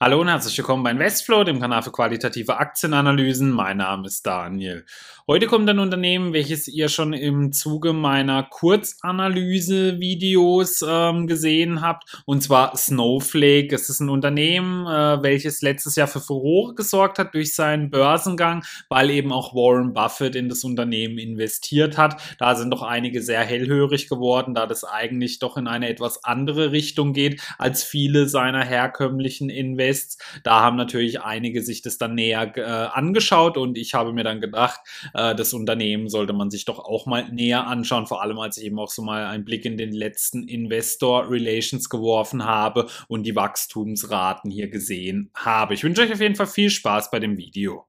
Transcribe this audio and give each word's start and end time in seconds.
Hallo 0.00 0.20
und 0.20 0.28
herzlich 0.28 0.56
willkommen 0.56 0.84
bei 0.84 0.92
Investflow, 0.92 1.42
dem 1.42 1.58
Kanal 1.58 1.82
für 1.82 1.90
qualitative 1.90 2.58
Aktienanalysen. 2.58 3.50
Mein 3.50 3.78
Name 3.78 4.06
ist 4.06 4.24
Daniel. 4.24 4.84
Heute 5.26 5.48
kommt 5.48 5.68
ein 5.68 5.80
Unternehmen, 5.80 6.32
welches 6.32 6.68
ihr 6.68 6.88
schon 6.88 7.12
im 7.12 7.52
Zuge 7.52 7.92
meiner 7.92 8.44
Kurzanalyse-Videos 8.44 10.84
ähm, 10.88 11.26
gesehen 11.26 11.82
habt, 11.82 12.22
und 12.26 12.44
zwar 12.44 12.76
Snowflake. 12.76 13.74
Es 13.74 13.90
ist 13.90 13.98
ein 13.98 14.08
Unternehmen, 14.08 14.86
äh, 14.86 15.20
welches 15.20 15.62
letztes 15.62 15.96
Jahr 15.96 16.06
für 16.06 16.20
Furore 16.20 16.76
gesorgt 16.76 17.18
hat 17.18 17.34
durch 17.34 17.56
seinen 17.56 17.90
Börsengang, 17.90 18.62
weil 18.88 19.10
eben 19.10 19.32
auch 19.32 19.52
Warren 19.52 19.94
Buffett 19.94 20.36
in 20.36 20.48
das 20.48 20.62
Unternehmen 20.62 21.18
investiert 21.18 21.98
hat. 21.98 22.22
Da 22.38 22.54
sind 22.54 22.70
doch 22.70 22.82
einige 22.82 23.20
sehr 23.20 23.40
hellhörig 23.40 24.08
geworden, 24.08 24.54
da 24.54 24.66
das 24.66 24.84
eigentlich 24.84 25.40
doch 25.40 25.56
in 25.56 25.66
eine 25.66 25.88
etwas 25.88 26.22
andere 26.22 26.70
Richtung 26.70 27.14
geht 27.14 27.42
als 27.58 27.82
viele 27.82 28.28
seiner 28.28 28.64
herkömmlichen 28.64 29.50
Investoren. 29.50 29.87
Tests. 29.88 30.18
Da 30.42 30.60
haben 30.60 30.76
natürlich 30.76 31.22
einige 31.22 31.62
sich 31.62 31.82
das 31.82 31.98
dann 31.98 32.14
näher 32.14 32.52
äh, 32.56 32.62
angeschaut 32.62 33.56
und 33.56 33.78
ich 33.78 33.94
habe 33.94 34.12
mir 34.12 34.24
dann 34.24 34.40
gedacht, 34.40 34.80
äh, 35.14 35.34
das 35.34 35.52
Unternehmen 35.52 36.08
sollte 36.08 36.32
man 36.32 36.50
sich 36.50 36.64
doch 36.64 36.78
auch 36.78 37.06
mal 37.06 37.28
näher 37.30 37.66
anschauen, 37.66 38.06
vor 38.06 38.22
allem 38.22 38.38
als 38.38 38.58
ich 38.58 38.66
eben 38.66 38.78
auch 38.78 38.90
so 38.90 39.02
mal 39.02 39.26
einen 39.26 39.44
Blick 39.44 39.64
in 39.64 39.76
den 39.76 39.92
letzten 39.92 40.46
Investor 40.46 41.30
Relations 41.30 41.88
geworfen 41.88 42.44
habe 42.44 42.86
und 43.08 43.24
die 43.24 43.34
Wachstumsraten 43.34 44.50
hier 44.50 44.68
gesehen 44.68 45.30
habe. 45.34 45.74
Ich 45.74 45.84
wünsche 45.84 46.02
euch 46.02 46.12
auf 46.12 46.20
jeden 46.20 46.34
Fall 46.34 46.46
viel 46.46 46.70
Spaß 46.70 47.10
bei 47.10 47.18
dem 47.18 47.36
Video. 47.36 47.87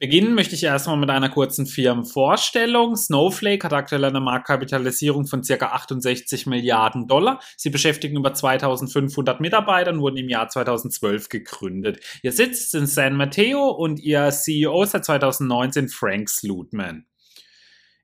Beginnen 0.00 0.34
möchte 0.34 0.54
ich 0.54 0.62
erstmal 0.62 0.96
mit 0.96 1.10
einer 1.10 1.28
kurzen 1.28 1.66
Firmenvorstellung. 1.66 2.94
Snowflake 2.94 3.64
hat 3.64 3.72
aktuell 3.72 4.04
eine 4.04 4.20
Marktkapitalisierung 4.20 5.26
von 5.26 5.42
ca. 5.42 5.72
68 5.72 6.46
Milliarden 6.46 7.08
Dollar. 7.08 7.40
Sie 7.56 7.70
beschäftigen 7.70 8.16
über 8.16 8.32
2500 8.32 9.40
Mitarbeiter 9.40 9.90
und 9.90 9.98
wurden 10.00 10.18
im 10.18 10.28
Jahr 10.28 10.48
2012 10.48 11.28
gegründet. 11.28 11.98
Ihr 12.22 12.30
Sitz 12.30 12.66
ist 12.66 12.76
in 12.76 12.86
San 12.86 13.16
Mateo 13.16 13.70
und 13.70 13.98
ihr 13.98 14.30
CEO 14.30 14.84
seit 14.84 15.04
2019 15.04 15.88
Frank 15.88 16.28
Slutman. 16.28 17.07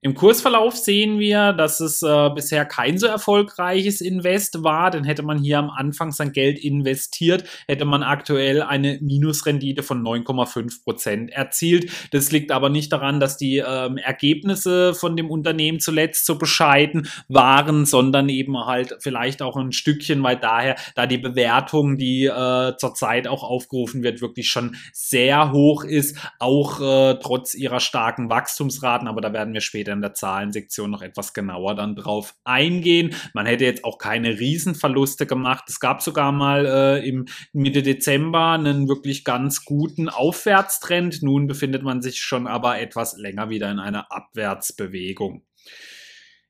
Im 0.05 0.15
Kursverlauf 0.15 0.77
sehen 0.77 1.19
wir, 1.19 1.55
dass 1.55 1.81
es 1.81 2.03
äh, 2.03 2.29
bisher 2.35 2.67
kein 2.67 2.99
so 2.99 3.07
erfolgreiches 3.07 4.03
Invest 4.03 4.63
war, 4.63 4.91
denn 4.91 5.05
hätte 5.05 5.23
man 5.23 5.39
hier 5.39 5.59
am 5.59 5.71
Anfang 5.71 6.13
sein 6.13 6.33
Geld 6.33 6.59
investiert, 6.59 7.45
hätte 7.67 7.87
man 7.87 8.03
aktuell 8.03 8.61
eine 8.61 8.99
Minusrendite 9.01 9.83
von 9.83 10.05
9,5 10.05 10.85
Prozent 10.85 11.31
erzielt. 11.31 11.91
Das 12.11 12.31
liegt 12.33 12.53
aber 12.53 12.69
nicht 12.69 12.93
daran, 12.93 13.19
dass 13.19 13.39
die 13.39 13.65
ähm, 13.67 13.97
Ergebnisse 13.97 14.93
von 14.93 15.17
dem 15.17 15.31
Unternehmen 15.31 15.81
zuletzt 15.81 16.27
so 16.27 16.37
bescheiden 16.37 17.09
waren, 17.29 17.87
sondern 17.87 18.29
eben 18.29 18.59
halt 18.59 18.99
vielleicht 19.01 19.41
auch 19.41 19.57
ein 19.57 19.73
Stückchen 19.73 20.23
weit 20.23 20.45
daher, 20.45 20.77
da 20.97 21.07
die 21.07 21.17
Bewertung, 21.17 21.97
die 21.97 22.27
äh, 22.27 22.77
zurzeit 22.77 23.27
auch 23.27 23.43
aufgerufen 23.43 24.03
wird, 24.03 24.21
wirklich 24.21 24.51
schon 24.51 24.77
sehr 24.93 25.51
hoch 25.51 25.83
ist, 25.83 26.19
auch 26.41 26.83
äh, 26.83 27.15
trotz 27.23 27.55
ihrer 27.55 27.81
starken 27.81 28.29
Wachstumsraten, 28.29 29.09
aber 29.09 29.23
da 29.23 29.33
werden 29.33 29.55
wir 29.55 29.63
später 29.63 29.94
in 29.95 30.03
der 30.03 30.13
Zahlensektion 30.13 30.91
noch 30.91 31.01
etwas 31.01 31.33
genauer 31.33 31.75
dann 31.75 31.97
drauf 31.97 32.35
eingehen. 32.45 33.15
Man 33.33 33.47
hätte 33.47 33.65
jetzt 33.65 33.85
auch 33.85 33.97
keine 33.97 34.39
Riesenverluste 34.39 35.27
gemacht. 35.27 35.65
Es 35.69 35.81
gab 35.81 36.03
sogar 36.03 36.33
mal 36.33 36.67
äh, 36.67 37.09
im 37.09 37.25
Mitte 37.55 37.83
Dezember 37.83 38.51
einen 38.51 38.89
wirklich 38.89 39.25
ganz 39.25 39.65
guten 39.65 40.11
Aufwärtstrend. 40.11 41.23
Nun 41.23 41.47
befindet 41.47 41.83
man 41.83 42.03
sich 42.03 42.21
schon 42.21 42.47
aber 42.47 42.79
etwas 42.79 43.17
länger 43.17 43.49
wieder 43.49 43.71
in 43.71 43.79
einer 43.79 44.13
Abwärtsbewegung. 44.13 45.43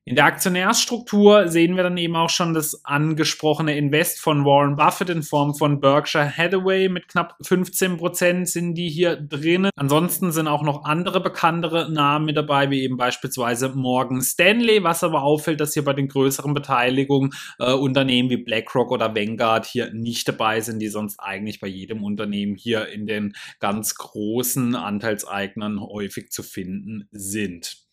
In 0.06 0.16
der 0.16 0.27
Aktionärsstruktur 0.27 1.48
sehen 1.48 1.77
wir 1.77 1.83
dann 1.83 1.97
eben 1.97 2.14
auch 2.14 2.28
schon 2.28 2.52
das 2.52 2.84
angesprochene 2.84 3.74
Invest 3.74 4.20
von 4.20 4.45
Warren 4.45 4.77
Buffett 4.77 5.08
in 5.08 5.23
Form 5.23 5.55
von 5.55 5.80
Berkshire 5.80 6.30
Hathaway 6.30 6.90
mit 6.90 7.08
knapp 7.08 7.39
15 7.40 7.96
Prozent 7.96 8.51
sind 8.51 8.74
die 8.74 8.90
hier 8.90 9.17
drinnen. 9.17 9.70
Ansonsten 9.77 10.30
sind 10.30 10.46
auch 10.46 10.62
noch 10.62 10.84
andere 10.84 11.23
bekanntere 11.23 11.90
Namen 11.90 12.27
mit 12.27 12.36
dabei, 12.36 12.68
wie 12.68 12.83
eben 12.83 12.98
beispielsweise 12.98 13.70
Morgan 13.70 14.20
Stanley, 14.20 14.84
was 14.84 15.02
aber 15.02 15.23
auffällt, 15.23 15.61
dass 15.61 15.73
hier 15.73 15.84
bei 15.84 15.95
den 15.95 16.08
größeren 16.08 16.52
Beteiligungen 16.52 17.30
äh, 17.58 17.73
Unternehmen 17.73 18.29
wie 18.29 18.45
BlackRock 18.45 18.90
oder 18.90 19.17
Vanguard 19.17 19.64
hier 19.64 19.90
nicht 19.95 20.29
dabei 20.29 20.61
sind, 20.61 20.80
die 20.80 20.89
sonst 20.89 21.18
eigentlich 21.18 21.61
bei 21.61 21.68
jedem 21.68 22.05
Unternehmen 22.05 22.56
hier 22.56 22.89
in 22.89 23.06
den 23.06 23.33
ganz 23.58 23.95
großen 23.95 24.74
Anteilseignern 24.74 25.80
häufig 25.80 26.30
zu 26.30 26.42
finden 26.42 27.08
sind. 27.11 27.83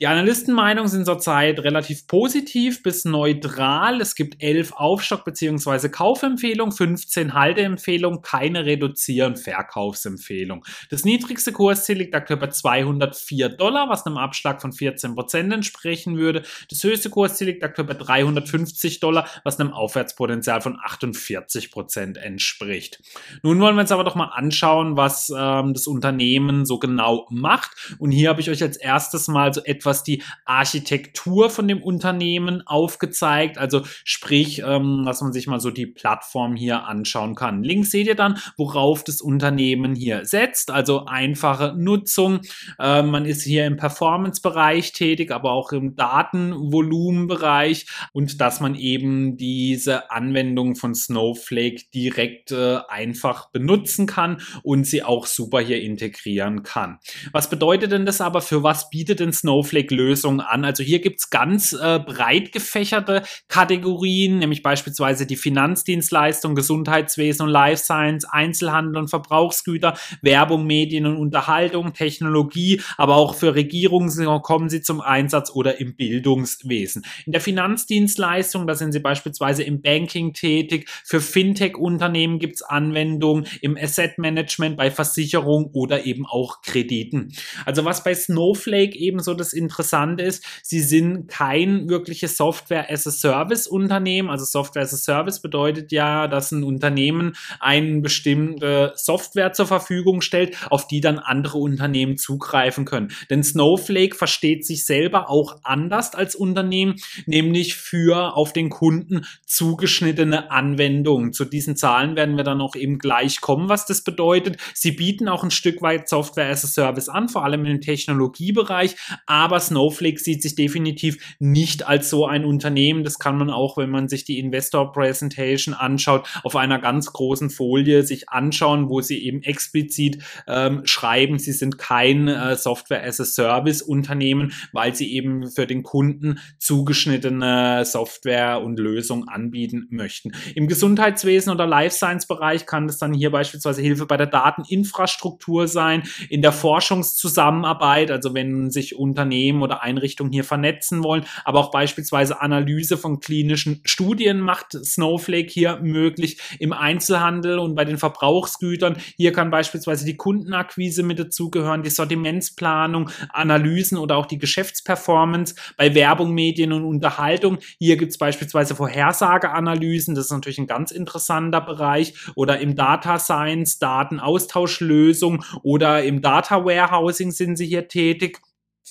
Die 0.00 0.06
Analystenmeinungen 0.06 0.88
sind 0.88 1.04
zurzeit 1.04 1.58
relativ 1.58 2.06
positiv 2.06 2.82
bis 2.82 3.04
neutral. 3.04 4.00
Es 4.00 4.14
gibt 4.14 4.42
elf 4.42 4.72
Aufstock- 4.72 5.26
bzw. 5.26 5.90
Kaufempfehlungen, 5.90 6.72
15 6.72 7.34
Halteempfehlungen, 7.34 8.22
keine 8.22 8.64
Reduzier- 8.64 9.26
und 9.26 9.38
Verkaufsempfehlung. 9.38 10.64
Das 10.88 11.04
niedrigste 11.04 11.52
Kursziel 11.52 11.98
liegt 11.98 12.14
aktuell 12.14 12.40
bei 12.40 12.46
204 12.46 13.50
Dollar, 13.50 13.90
was 13.90 14.06
einem 14.06 14.16
Abschlag 14.16 14.62
von 14.62 14.72
14 14.72 15.14
Prozent 15.14 15.52
entsprechen 15.52 16.16
würde. 16.16 16.44
Das 16.70 16.82
höchste 16.82 17.10
Kursziel 17.10 17.48
liegt 17.48 17.62
aktuell 17.62 17.86
bei 17.86 17.92
350 17.92 19.00
Dollar, 19.00 19.28
was 19.44 19.60
einem 19.60 19.74
Aufwärtspotenzial 19.74 20.62
von 20.62 20.78
48 20.82 21.70
Prozent 21.70 22.16
entspricht. 22.16 23.02
Nun 23.42 23.60
wollen 23.60 23.76
wir 23.76 23.82
uns 23.82 23.92
aber 23.92 24.04
doch 24.04 24.14
mal 24.14 24.30
anschauen, 24.32 24.96
was 24.96 25.30
ähm, 25.36 25.74
das 25.74 25.86
Unternehmen 25.86 26.64
so 26.64 26.78
genau 26.78 27.26
macht. 27.28 27.96
Und 27.98 28.12
hier 28.12 28.30
habe 28.30 28.40
ich 28.40 28.48
euch 28.48 28.62
als 28.62 28.78
erstes 28.78 29.28
mal 29.28 29.52
so 29.52 29.62
etwas 29.62 29.89
etwas 29.90 30.04
die 30.04 30.22
Architektur 30.44 31.50
von 31.50 31.66
dem 31.66 31.82
Unternehmen 31.82 32.62
aufgezeigt. 32.66 33.58
Also 33.58 33.82
sprich, 34.04 34.62
ähm, 34.64 35.02
dass 35.04 35.20
man 35.20 35.32
sich 35.32 35.48
mal 35.48 35.60
so 35.60 35.70
die 35.70 35.86
Plattform 35.86 36.54
hier 36.56 36.84
anschauen 36.84 37.34
kann. 37.34 37.64
Links 37.64 37.90
seht 37.90 38.06
ihr 38.06 38.14
dann, 38.14 38.38
worauf 38.56 39.02
das 39.04 39.20
Unternehmen 39.20 39.96
hier 39.96 40.24
setzt. 40.24 40.70
Also 40.70 41.06
einfache 41.06 41.74
Nutzung. 41.76 42.40
Äh, 42.78 43.02
man 43.02 43.24
ist 43.24 43.42
hier 43.42 43.66
im 43.66 43.76
Performance-Bereich 43.76 44.92
tätig, 44.92 45.32
aber 45.32 45.50
auch 45.52 45.72
im 45.72 45.96
Datenvolumenbereich 45.96 47.86
und 48.12 48.40
dass 48.40 48.60
man 48.60 48.76
eben 48.76 49.36
diese 49.36 50.10
Anwendung 50.12 50.76
von 50.76 50.94
Snowflake 50.94 51.86
direkt 51.92 52.52
äh, 52.52 52.78
einfach 52.88 53.50
benutzen 53.50 54.06
kann 54.06 54.40
und 54.62 54.86
sie 54.86 55.02
auch 55.02 55.26
super 55.26 55.60
hier 55.60 55.82
integrieren 55.82 56.62
kann. 56.62 56.98
Was 57.32 57.50
bedeutet 57.50 57.90
denn 57.90 58.06
das 58.06 58.20
aber? 58.20 58.40
Für 58.40 58.62
was 58.62 58.90
bietet 58.90 59.18
denn 59.20 59.32
Snowflake 59.32 59.79
Snowflake-Lösung 59.80 60.40
an. 60.40 60.64
Also 60.64 60.82
hier 60.82 61.00
gibt 61.00 61.20
es 61.20 61.30
ganz 61.30 61.72
äh, 61.72 61.98
breit 61.98 62.52
gefächerte 62.52 63.22
Kategorien, 63.48 64.38
nämlich 64.38 64.62
beispielsweise 64.62 65.26
die 65.26 65.36
Finanzdienstleistung, 65.36 66.54
Gesundheitswesen 66.54 67.46
und 67.46 67.52
Life 67.52 67.84
Science, 67.84 68.24
Einzelhandel 68.24 68.96
und 68.98 69.08
Verbrauchsgüter, 69.08 69.96
Werbung, 70.22 70.66
Medien 70.66 71.06
und 71.06 71.16
Unterhaltung, 71.16 71.92
Technologie, 71.92 72.80
aber 72.96 73.16
auch 73.16 73.34
für 73.34 73.54
Regierungen 73.54 74.10
kommen 74.42 74.68
sie 74.68 74.82
zum 74.82 75.00
Einsatz 75.00 75.50
oder 75.50 75.80
im 75.80 75.96
Bildungswesen. 75.96 77.04
In 77.26 77.32
der 77.32 77.40
Finanzdienstleistung, 77.40 78.66
da 78.66 78.74
sind 78.74 78.92
sie 78.92 79.00
beispielsweise 79.00 79.62
im 79.62 79.82
Banking 79.82 80.32
tätig, 80.32 80.88
für 81.04 81.20
Fintech-Unternehmen 81.20 82.38
gibt 82.38 82.56
es 82.56 82.62
Anwendungen, 82.62 83.46
im 83.60 83.76
Asset 83.76 84.18
Management, 84.18 84.76
bei 84.76 84.90
Versicherung 84.90 85.70
oder 85.72 86.04
eben 86.04 86.26
auch 86.26 86.62
Krediten. 86.62 87.32
Also 87.64 87.84
was 87.84 88.04
bei 88.04 88.14
Snowflake 88.14 88.96
eben 88.98 89.20
so 89.20 89.34
das 89.34 89.52
interessant 89.70 90.20
ist, 90.20 90.44
sie 90.62 90.80
sind 90.80 91.28
kein 91.28 91.88
wirkliches 91.88 92.36
Software-as-a-Service-Unternehmen. 92.36 94.28
Also 94.28 94.44
Software-as-a-Service 94.44 95.40
bedeutet 95.40 95.92
ja, 95.92 96.26
dass 96.26 96.50
ein 96.50 96.64
Unternehmen 96.64 97.36
eine 97.60 98.00
bestimmte 98.00 98.92
Software 98.96 99.52
zur 99.52 99.66
Verfügung 99.66 100.22
stellt, 100.22 100.56
auf 100.70 100.88
die 100.88 101.00
dann 101.00 101.20
andere 101.20 101.58
Unternehmen 101.58 102.18
zugreifen 102.18 102.84
können. 102.84 103.12
Denn 103.30 103.44
Snowflake 103.44 104.16
versteht 104.16 104.66
sich 104.66 104.84
selber 104.84 105.30
auch 105.30 105.60
anders 105.62 106.14
als 106.14 106.34
Unternehmen, 106.34 106.96
nämlich 107.26 107.76
für 107.76 108.36
auf 108.36 108.52
den 108.52 108.70
Kunden 108.70 109.24
zugeschnittene 109.46 110.50
Anwendungen. 110.50 111.32
Zu 111.32 111.44
diesen 111.44 111.76
Zahlen 111.76 112.16
werden 112.16 112.36
wir 112.36 112.44
dann 112.44 112.60
auch 112.60 112.74
eben 112.74 112.98
gleich 112.98 113.40
kommen, 113.40 113.68
was 113.68 113.86
das 113.86 114.02
bedeutet. 114.02 114.56
Sie 114.74 114.90
bieten 114.90 115.28
auch 115.28 115.44
ein 115.44 115.52
Stück 115.52 115.80
weit 115.80 116.08
Software 116.08 116.50
as 116.50 116.64
a 116.64 116.68
Service 116.68 117.08
an, 117.08 117.28
vor 117.28 117.44
allem 117.44 117.64
im 117.64 117.80
Technologiebereich, 117.80 118.96
aber 119.26 119.49
aber 119.50 119.58
Snowflake 119.58 120.20
sieht 120.20 120.42
sich 120.42 120.54
definitiv 120.54 121.36
nicht 121.40 121.84
als 121.88 122.08
so 122.08 122.24
ein 122.24 122.44
Unternehmen. 122.44 123.02
Das 123.02 123.18
kann 123.18 123.36
man 123.36 123.50
auch, 123.50 123.76
wenn 123.76 123.90
man 123.90 124.08
sich 124.08 124.24
die 124.24 124.38
Investor 124.38 124.92
Presentation 124.92 125.74
anschaut, 125.74 126.28
auf 126.44 126.54
einer 126.54 126.78
ganz 126.78 127.12
großen 127.12 127.50
Folie 127.50 128.04
sich 128.04 128.28
anschauen, 128.28 128.88
wo 128.88 129.00
sie 129.00 129.18
eben 129.24 129.42
explizit 129.42 130.22
ähm, 130.46 130.82
schreiben, 130.84 131.40
sie 131.40 131.50
sind 131.50 131.78
kein 131.78 132.28
äh, 132.28 132.54
Software 132.54 133.04
as 133.04 133.18
a 133.18 133.24
Service 133.24 133.82
Unternehmen, 133.82 134.52
weil 134.72 134.94
sie 134.94 135.12
eben 135.12 135.50
für 135.50 135.66
den 135.66 135.82
Kunden 135.82 136.38
zugeschnittene 136.58 137.84
Software 137.84 138.62
und 138.62 138.78
Lösungen 138.78 139.28
anbieten 139.28 139.88
möchten. 139.90 140.30
Im 140.54 140.68
Gesundheitswesen 140.68 141.52
oder 141.52 141.66
Life 141.66 141.96
Science 141.96 142.26
Bereich 142.26 142.66
kann 142.66 142.86
das 142.86 142.98
dann 142.98 143.12
hier 143.12 143.32
beispielsweise 143.32 143.82
Hilfe 143.82 144.06
bei 144.06 144.16
der 144.16 144.28
Dateninfrastruktur 144.28 145.66
sein, 145.66 146.04
in 146.28 146.40
der 146.40 146.52
Forschungszusammenarbeit, 146.52 148.12
also 148.12 148.32
wenn 148.32 148.70
sich 148.70 148.94
Unternehmen 148.94 149.39
oder 149.62 149.82
Einrichtungen 149.82 150.32
hier 150.32 150.44
vernetzen 150.44 151.02
wollen, 151.02 151.24
aber 151.44 151.60
auch 151.60 151.70
beispielsweise 151.70 152.40
Analyse 152.40 152.96
von 152.96 153.20
klinischen 153.20 153.80
Studien 153.84 154.40
macht 154.40 154.72
Snowflake 154.72 155.48
hier 155.48 155.78
möglich 155.82 156.38
im 156.58 156.72
Einzelhandel 156.72 157.58
und 157.58 157.74
bei 157.74 157.84
den 157.84 157.98
Verbrauchsgütern. 157.98 158.96
Hier 159.16 159.32
kann 159.32 159.50
beispielsweise 159.50 160.04
die 160.04 160.16
Kundenakquise 160.16 161.02
mit 161.02 161.18
dazugehören, 161.18 161.82
die 161.82 161.90
Sortimentsplanung, 161.90 163.10
Analysen 163.30 163.98
oder 163.98 164.16
auch 164.16 164.26
die 164.26 164.38
Geschäftsperformance. 164.38 165.54
Bei 165.76 165.94
Werbung, 165.94 166.34
Medien 166.34 166.72
und 166.72 166.84
Unterhaltung, 166.84 167.58
hier 167.78 167.96
gibt 167.96 168.12
es 168.12 168.18
beispielsweise 168.18 168.74
Vorhersageanalysen, 168.74 170.14
das 170.14 170.26
ist 170.26 170.32
natürlich 170.32 170.58
ein 170.58 170.66
ganz 170.66 170.90
interessanter 170.90 171.60
Bereich. 171.60 172.14
Oder 172.34 172.60
im 172.60 172.74
Data 172.74 173.18
Science, 173.18 173.78
Datenaustauschlösung 173.78 175.44
oder 175.62 176.02
im 176.02 176.20
Data 176.20 176.64
Warehousing 176.64 177.30
sind 177.30 177.56
sie 177.56 177.66
hier 177.66 177.88
tätig 177.88 178.40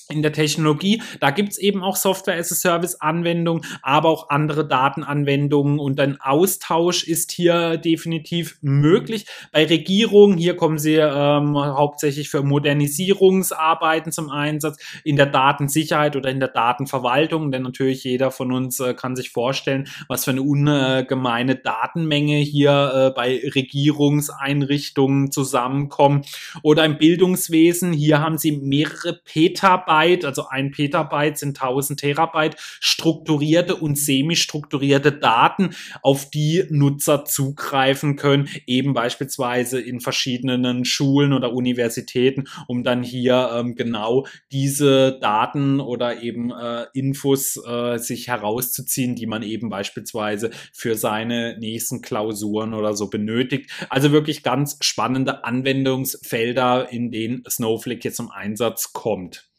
in 0.08 0.22
der 0.22 0.32
Technologie. 0.32 1.02
Da 1.20 1.30
gibt's 1.30 1.58
eben 1.58 1.82
auch 1.82 1.96
Software-as-a-Service-Anwendungen, 1.96 3.64
aber 3.82 4.08
auch 4.08 4.30
andere 4.30 4.66
Datenanwendungen 4.66 5.78
und 5.78 6.00
ein 6.00 6.20
Austausch 6.20 7.04
ist 7.04 7.32
hier 7.32 7.76
definitiv 7.76 8.58
möglich. 8.60 9.26
Bei 9.52 9.64
Regierungen, 9.66 10.38
hier 10.38 10.56
kommen 10.56 10.78
sie 10.78 10.96
ähm, 10.96 11.56
hauptsächlich 11.56 12.28
für 12.28 12.42
Modernisierungsarbeiten 12.42 14.12
zum 14.12 14.30
Einsatz, 14.30 14.78
in 15.04 15.16
der 15.16 15.26
Datensicherheit 15.26 16.16
oder 16.16 16.30
in 16.30 16.40
der 16.40 16.48
Datenverwaltung, 16.48 17.50
denn 17.52 17.62
natürlich 17.62 18.04
jeder 18.04 18.30
von 18.30 18.52
uns 18.52 18.80
äh, 18.80 18.94
kann 18.94 19.16
sich 19.16 19.30
vorstellen, 19.30 19.88
was 20.08 20.24
für 20.24 20.32
eine 20.32 20.42
ungemeine 20.42 21.56
Datenmenge 21.56 22.38
hier 22.38 22.92
äh, 22.94 23.10
bei 23.14 23.40
Regierungseinrichtungen 23.54 25.30
zusammenkommt. 25.30 26.26
Oder 26.62 26.84
im 26.84 26.98
Bildungswesen, 26.98 27.92
hier 27.92 28.20
haben 28.20 28.38
sie 28.38 28.52
mehrere 28.52 29.20
Petabyte 29.24 29.89
Byte, 29.90 30.24
also 30.24 30.46
ein 30.48 30.70
Petabyte 30.70 31.36
sind 31.36 31.60
1000 31.60 31.98
Terabyte 31.98 32.56
strukturierte 32.58 33.74
und 33.74 33.98
semi-strukturierte 33.98 35.10
Daten, 35.10 35.70
auf 36.02 36.30
die 36.30 36.64
Nutzer 36.70 37.24
zugreifen 37.24 38.14
können, 38.14 38.48
eben 38.66 38.92
beispielsweise 38.92 39.80
in 39.80 40.00
verschiedenen 40.00 40.84
Schulen 40.84 41.32
oder 41.32 41.52
Universitäten, 41.52 42.44
um 42.68 42.84
dann 42.84 43.02
hier 43.02 43.50
ähm, 43.52 43.74
genau 43.74 44.26
diese 44.52 45.18
Daten 45.20 45.80
oder 45.80 46.22
eben 46.22 46.52
äh, 46.52 46.86
Infos 46.94 47.60
äh, 47.66 47.98
sich 47.98 48.28
herauszuziehen, 48.28 49.16
die 49.16 49.26
man 49.26 49.42
eben 49.42 49.70
beispielsweise 49.70 50.50
für 50.72 50.94
seine 50.94 51.58
nächsten 51.58 52.00
Klausuren 52.00 52.74
oder 52.74 52.94
so 52.94 53.10
benötigt. 53.10 53.70
Also 53.88 54.12
wirklich 54.12 54.44
ganz 54.44 54.76
spannende 54.82 55.44
Anwendungsfelder, 55.44 56.92
in 56.92 57.10
denen 57.10 57.42
Snowflake 57.48 58.04
jetzt 58.04 58.16
zum 58.18 58.30
Einsatz 58.30 58.92
kommt. 58.92 59.49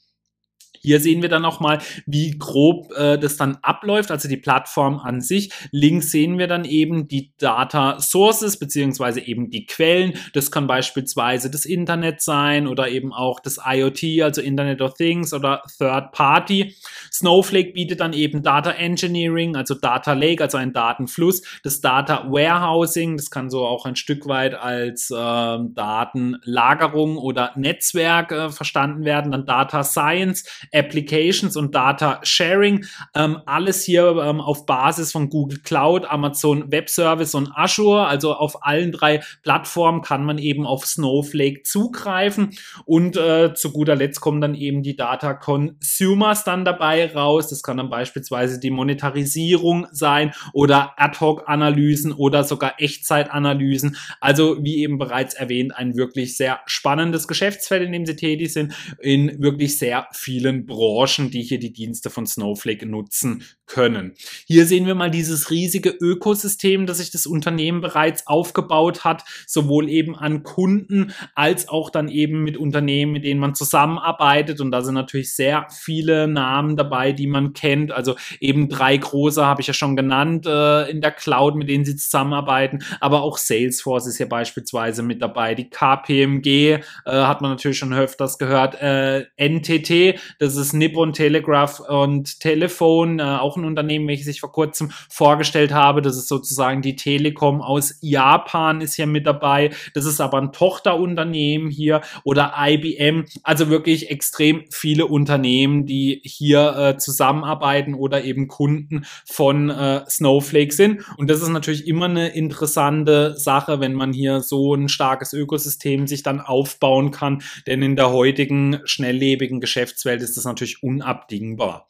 Hier 0.81 0.99
sehen 0.99 1.21
wir 1.21 1.29
dann 1.29 1.41
nochmal, 1.41 1.79
wie 2.05 2.37
grob 2.37 2.91
äh, 2.97 3.17
das 3.17 3.37
dann 3.37 3.57
abläuft, 3.61 4.11
also 4.11 4.27
die 4.27 4.37
Plattform 4.37 4.99
an 4.99 5.21
sich. 5.21 5.51
Links 5.71 6.11
sehen 6.11 6.37
wir 6.37 6.47
dann 6.47 6.65
eben 6.65 7.07
die 7.07 7.31
Data 7.37 7.99
Sources 7.99 8.57
beziehungsweise 8.57 9.21
eben 9.21 9.49
die 9.49 9.65
Quellen. 9.65 10.13
Das 10.33 10.51
kann 10.51 10.67
beispielsweise 10.67 11.49
das 11.49 11.65
Internet 11.65 12.21
sein 12.21 12.67
oder 12.67 12.89
eben 12.89 13.13
auch 13.13 13.39
das 13.39 13.59
IoT, 13.63 14.23
also 14.23 14.41
Internet 14.41 14.81
of 14.81 14.95
Things 14.95 15.33
oder 15.33 15.63
Third 15.77 16.11
Party. 16.11 16.75
Snowflake 17.11 17.73
bietet 17.73 17.99
dann 17.99 18.13
eben 18.13 18.41
Data 18.41 18.71
Engineering, 18.71 19.55
also 19.55 19.75
Data 19.75 20.13
Lake, 20.13 20.43
also 20.43 20.57
ein 20.57 20.73
Datenfluss, 20.73 21.41
das 21.63 21.81
Data 21.81 22.25
Warehousing, 22.29 23.17
das 23.17 23.29
kann 23.29 23.49
so 23.49 23.65
auch 23.65 23.85
ein 23.85 23.95
Stück 23.95 24.27
weit 24.27 24.55
als 24.55 25.11
äh, 25.11 25.15
Datenlagerung 25.15 27.17
oder 27.17 27.51
Netzwerk 27.55 28.31
äh, 28.31 28.49
verstanden 28.49 29.05
werden, 29.05 29.31
dann 29.31 29.45
Data 29.45 29.83
Science, 29.83 30.45
Applications 30.73 31.55
und 31.55 31.75
Data 31.75 32.19
Sharing. 32.23 32.85
Ähm, 33.15 33.39
alles 33.45 33.83
hier 33.83 34.15
ähm, 34.23 34.41
auf 34.41 34.65
Basis 34.65 35.11
von 35.11 35.29
Google 35.29 35.59
Cloud, 35.59 36.05
Amazon 36.05 36.71
Web 36.71 36.89
Service 36.89 37.35
und 37.35 37.51
Azure. 37.55 38.07
Also 38.07 38.33
auf 38.33 38.65
allen 38.65 38.91
drei 38.91 39.21
Plattformen 39.43 40.01
kann 40.01 40.25
man 40.25 40.37
eben 40.37 40.65
auf 40.65 40.85
Snowflake 40.85 41.63
zugreifen. 41.63 42.51
Und 42.85 43.17
äh, 43.17 43.53
zu 43.53 43.71
guter 43.71 43.95
Letzt 43.95 44.21
kommen 44.21 44.41
dann 44.41 44.55
eben 44.55 44.83
die 44.83 44.95
Data 44.95 45.33
Consumers 45.33 46.43
dann 46.43 46.65
dabei 46.65 47.11
raus. 47.13 47.49
Das 47.49 47.63
kann 47.63 47.77
dann 47.77 47.89
beispielsweise 47.89 48.59
die 48.59 48.71
Monetarisierung 48.71 49.87
sein 49.91 50.33
oder 50.53 50.93
Ad-Hoc-Analysen 50.97 52.11
oder 52.13 52.43
sogar 52.43 52.75
Echtzeitanalysen. 52.79 53.97
Also 54.19 54.63
wie 54.63 54.77
eben 54.77 54.97
bereits 54.97 55.33
erwähnt, 55.33 55.75
ein 55.75 55.95
wirklich 55.95 56.37
sehr 56.37 56.59
spannendes 56.65 57.27
Geschäftsfeld, 57.27 57.83
in 57.83 57.91
dem 57.91 58.05
sie 58.05 58.15
tätig 58.15 58.53
sind, 58.53 58.73
in 58.99 59.41
wirklich 59.41 59.77
sehr 59.77 60.07
vielen 60.13 60.60
Branchen, 60.65 61.31
die 61.31 61.43
hier 61.43 61.59
die 61.59 61.73
Dienste 61.73 62.09
von 62.09 62.25
Snowflake 62.25 62.85
nutzen 62.85 63.43
können. 63.65 64.13
Hier 64.45 64.65
sehen 64.65 64.85
wir 64.85 64.95
mal 64.95 65.09
dieses 65.09 65.49
riesige 65.49 65.89
Ökosystem, 65.89 66.85
das 66.85 66.97
sich 66.97 67.11
das 67.11 67.25
Unternehmen 67.25 67.81
bereits 67.81 68.27
aufgebaut 68.27 69.03
hat, 69.03 69.23
sowohl 69.47 69.89
eben 69.89 70.15
an 70.15 70.43
Kunden 70.43 71.13
als 71.35 71.69
auch 71.69 71.89
dann 71.89 72.09
eben 72.09 72.43
mit 72.43 72.57
Unternehmen, 72.57 73.13
mit 73.13 73.23
denen 73.23 73.39
man 73.39 73.55
zusammenarbeitet. 73.55 74.59
Und 74.59 74.71
da 74.71 74.81
sind 74.81 74.95
natürlich 74.95 75.33
sehr 75.33 75.67
viele 75.71 76.27
Namen 76.27 76.75
dabei, 76.75 77.13
die 77.13 77.27
man 77.27 77.53
kennt. 77.53 77.91
Also 77.91 78.15
eben 78.39 78.67
drei 78.69 78.97
große 78.97 79.45
habe 79.45 79.61
ich 79.61 79.67
ja 79.67 79.73
schon 79.73 79.95
genannt 79.95 80.45
äh, 80.45 80.89
in 80.89 81.01
der 81.01 81.11
Cloud, 81.11 81.55
mit 81.55 81.69
denen 81.69 81.85
sie 81.85 81.95
zusammenarbeiten. 81.95 82.83
Aber 82.99 83.21
auch 83.21 83.37
Salesforce 83.37 84.07
ist 84.07 84.17
hier 84.17 84.29
beispielsweise 84.29 85.03
mit 85.03 85.21
dabei. 85.21 85.55
Die 85.55 85.69
KPMG 85.69 86.47
äh, 86.47 86.79
hat 87.05 87.41
man 87.41 87.51
natürlich 87.51 87.77
schon 87.77 87.93
öfters 87.93 88.37
gehört. 88.37 88.75
Äh, 88.81 89.25
NTT, 89.37 90.19
das 90.39 90.50
ist 90.55 90.73
Nippon 90.73 91.13
Telegraph 91.13 91.79
und 91.79 92.39
Telefon, 92.39 93.19
äh, 93.19 93.23
auch 93.23 93.57
ein 93.57 93.65
Unternehmen, 93.65 94.07
welches 94.07 94.27
ich 94.27 94.39
vor 94.39 94.51
kurzem 94.51 94.91
vorgestellt 95.09 95.73
habe. 95.73 96.01
Das 96.01 96.17
ist 96.17 96.27
sozusagen 96.27 96.81
die 96.81 96.95
Telekom 96.95 97.61
aus 97.61 97.97
Japan 98.01 98.81
ist 98.81 98.95
hier 98.95 99.07
mit 99.07 99.25
dabei. 99.25 99.71
Das 99.93 100.05
ist 100.05 100.19
aber 100.21 100.39
ein 100.41 100.51
Tochterunternehmen 100.51 101.69
hier 101.69 102.01
oder 102.23 102.53
IBM. 102.57 103.25
Also 103.43 103.69
wirklich 103.69 104.09
extrem 104.09 104.65
viele 104.69 105.07
Unternehmen, 105.07 105.85
die 105.85 106.21
hier 106.23 106.75
äh, 106.75 106.97
zusammenarbeiten 106.97 107.93
oder 107.93 108.23
eben 108.23 108.47
Kunden 108.47 109.05
von 109.25 109.69
äh, 109.69 110.01
Snowflake 110.09 110.73
sind. 110.73 111.03
Und 111.17 111.29
das 111.29 111.41
ist 111.41 111.49
natürlich 111.49 111.87
immer 111.87 112.05
eine 112.05 112.29
interessante 112.29 113.37
Sache, 113.37 113.79
wenn 113.79 113.93
man 113.93 114.13
hier 114.13 114.41
so 114.41 114.75
ein 114.75 114.89
starkes 114.89 115.33
Ökosystem 115.33 116.07
sich 116.07 116.23
dann 116.23 116.41
aufbauen 116.41 117.11
kann. 117.11 117.41
Denn 117.67 117.81
in 117.81 117.95
der 117.95 118.11
heutigen 118.11 118.79
schnelllebigen 118.85 119.59
Geschäftswelt 119.59 120.21
ist 120.21 120.37
ist 120.41 120.45
natürlich 120.47 120.83
unabdingbar. 120.83 121.87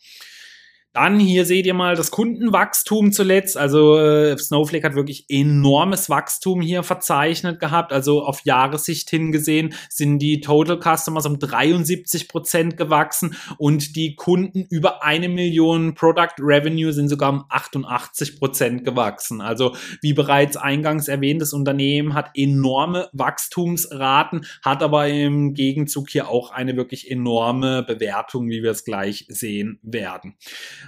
Dann 0.94 1.20
hier 1.20 1.46
seht 1.46 1.66
ihr 1.66 1.74
mal 1.74 1.96
das 1.96 2.12
Kundenwachstum 2.12 3.14
zuletzt. 3.14 3.56
Also 3.56 3.98
äh, 3.98 4.38
Snowflake 4.38 4.86
hat 4.86 4.96
wirklich 4.96 5.26
enormes 5.30 6.10
Wachstum 6.10 6.60
hier 6.60 6.84
verzeichnet 6.84 7.62
gehabt. 7.62 7.94
Also 7.94 8.24
auf 8.24 8.42
Jahressicht 8.44 9.10
hingesehen 9.10 9.74
sind 9.90 10.20
die 10.20 10.42
Total 10.42 10.78
Customers 10.82 11.26
um 11.26 11.40
73 11.40 12.28
Prozent 12.28 12.76
gewachsen 12.76 13.36
und 13.58 13.96
die 13.96 14.16
Kunden 14.16 14.66
über 14.70 15.02
eine 15.02 15.30
Million 15.30 15.96
Product 15.96 16.36
Revenue 16.40 16.92
sind 16.92 17.08
sogar 17.08 17.30
um 17.30 17.46
88 17.48 18.38
Prozent 18.38 18.84
gewachsen. 18.84 19.40
Also 19.40 19.74
wie 20.02 20.14
bereits 20.14 20.58
eingangs 20.58 21.08
erwähnt, 21.08 21.42
das 21.42 21.54
Unternehmen 21.54 22.16
hat 22.16 22.32
enorme 22.36 23.08
Wachstumsraten, 23.14 24.46
hat 24.62 24.84
aber 24.84 25.08
im 25.08 25.54
Gegenzug 25.54 26.10
hier 26.10 26.28
auch 26.28 26.52
eine 26.52 26.76
wirklich 26.76 27.10
enorme 27.10 27.84
Bewertung, 27.84 28.50
wie 28.50 28.62
wir 28.62 28.72
es 28.72 28.84
gleich 28.84 29.26
sehen 29.30 29.80
werden. 29.84 30.36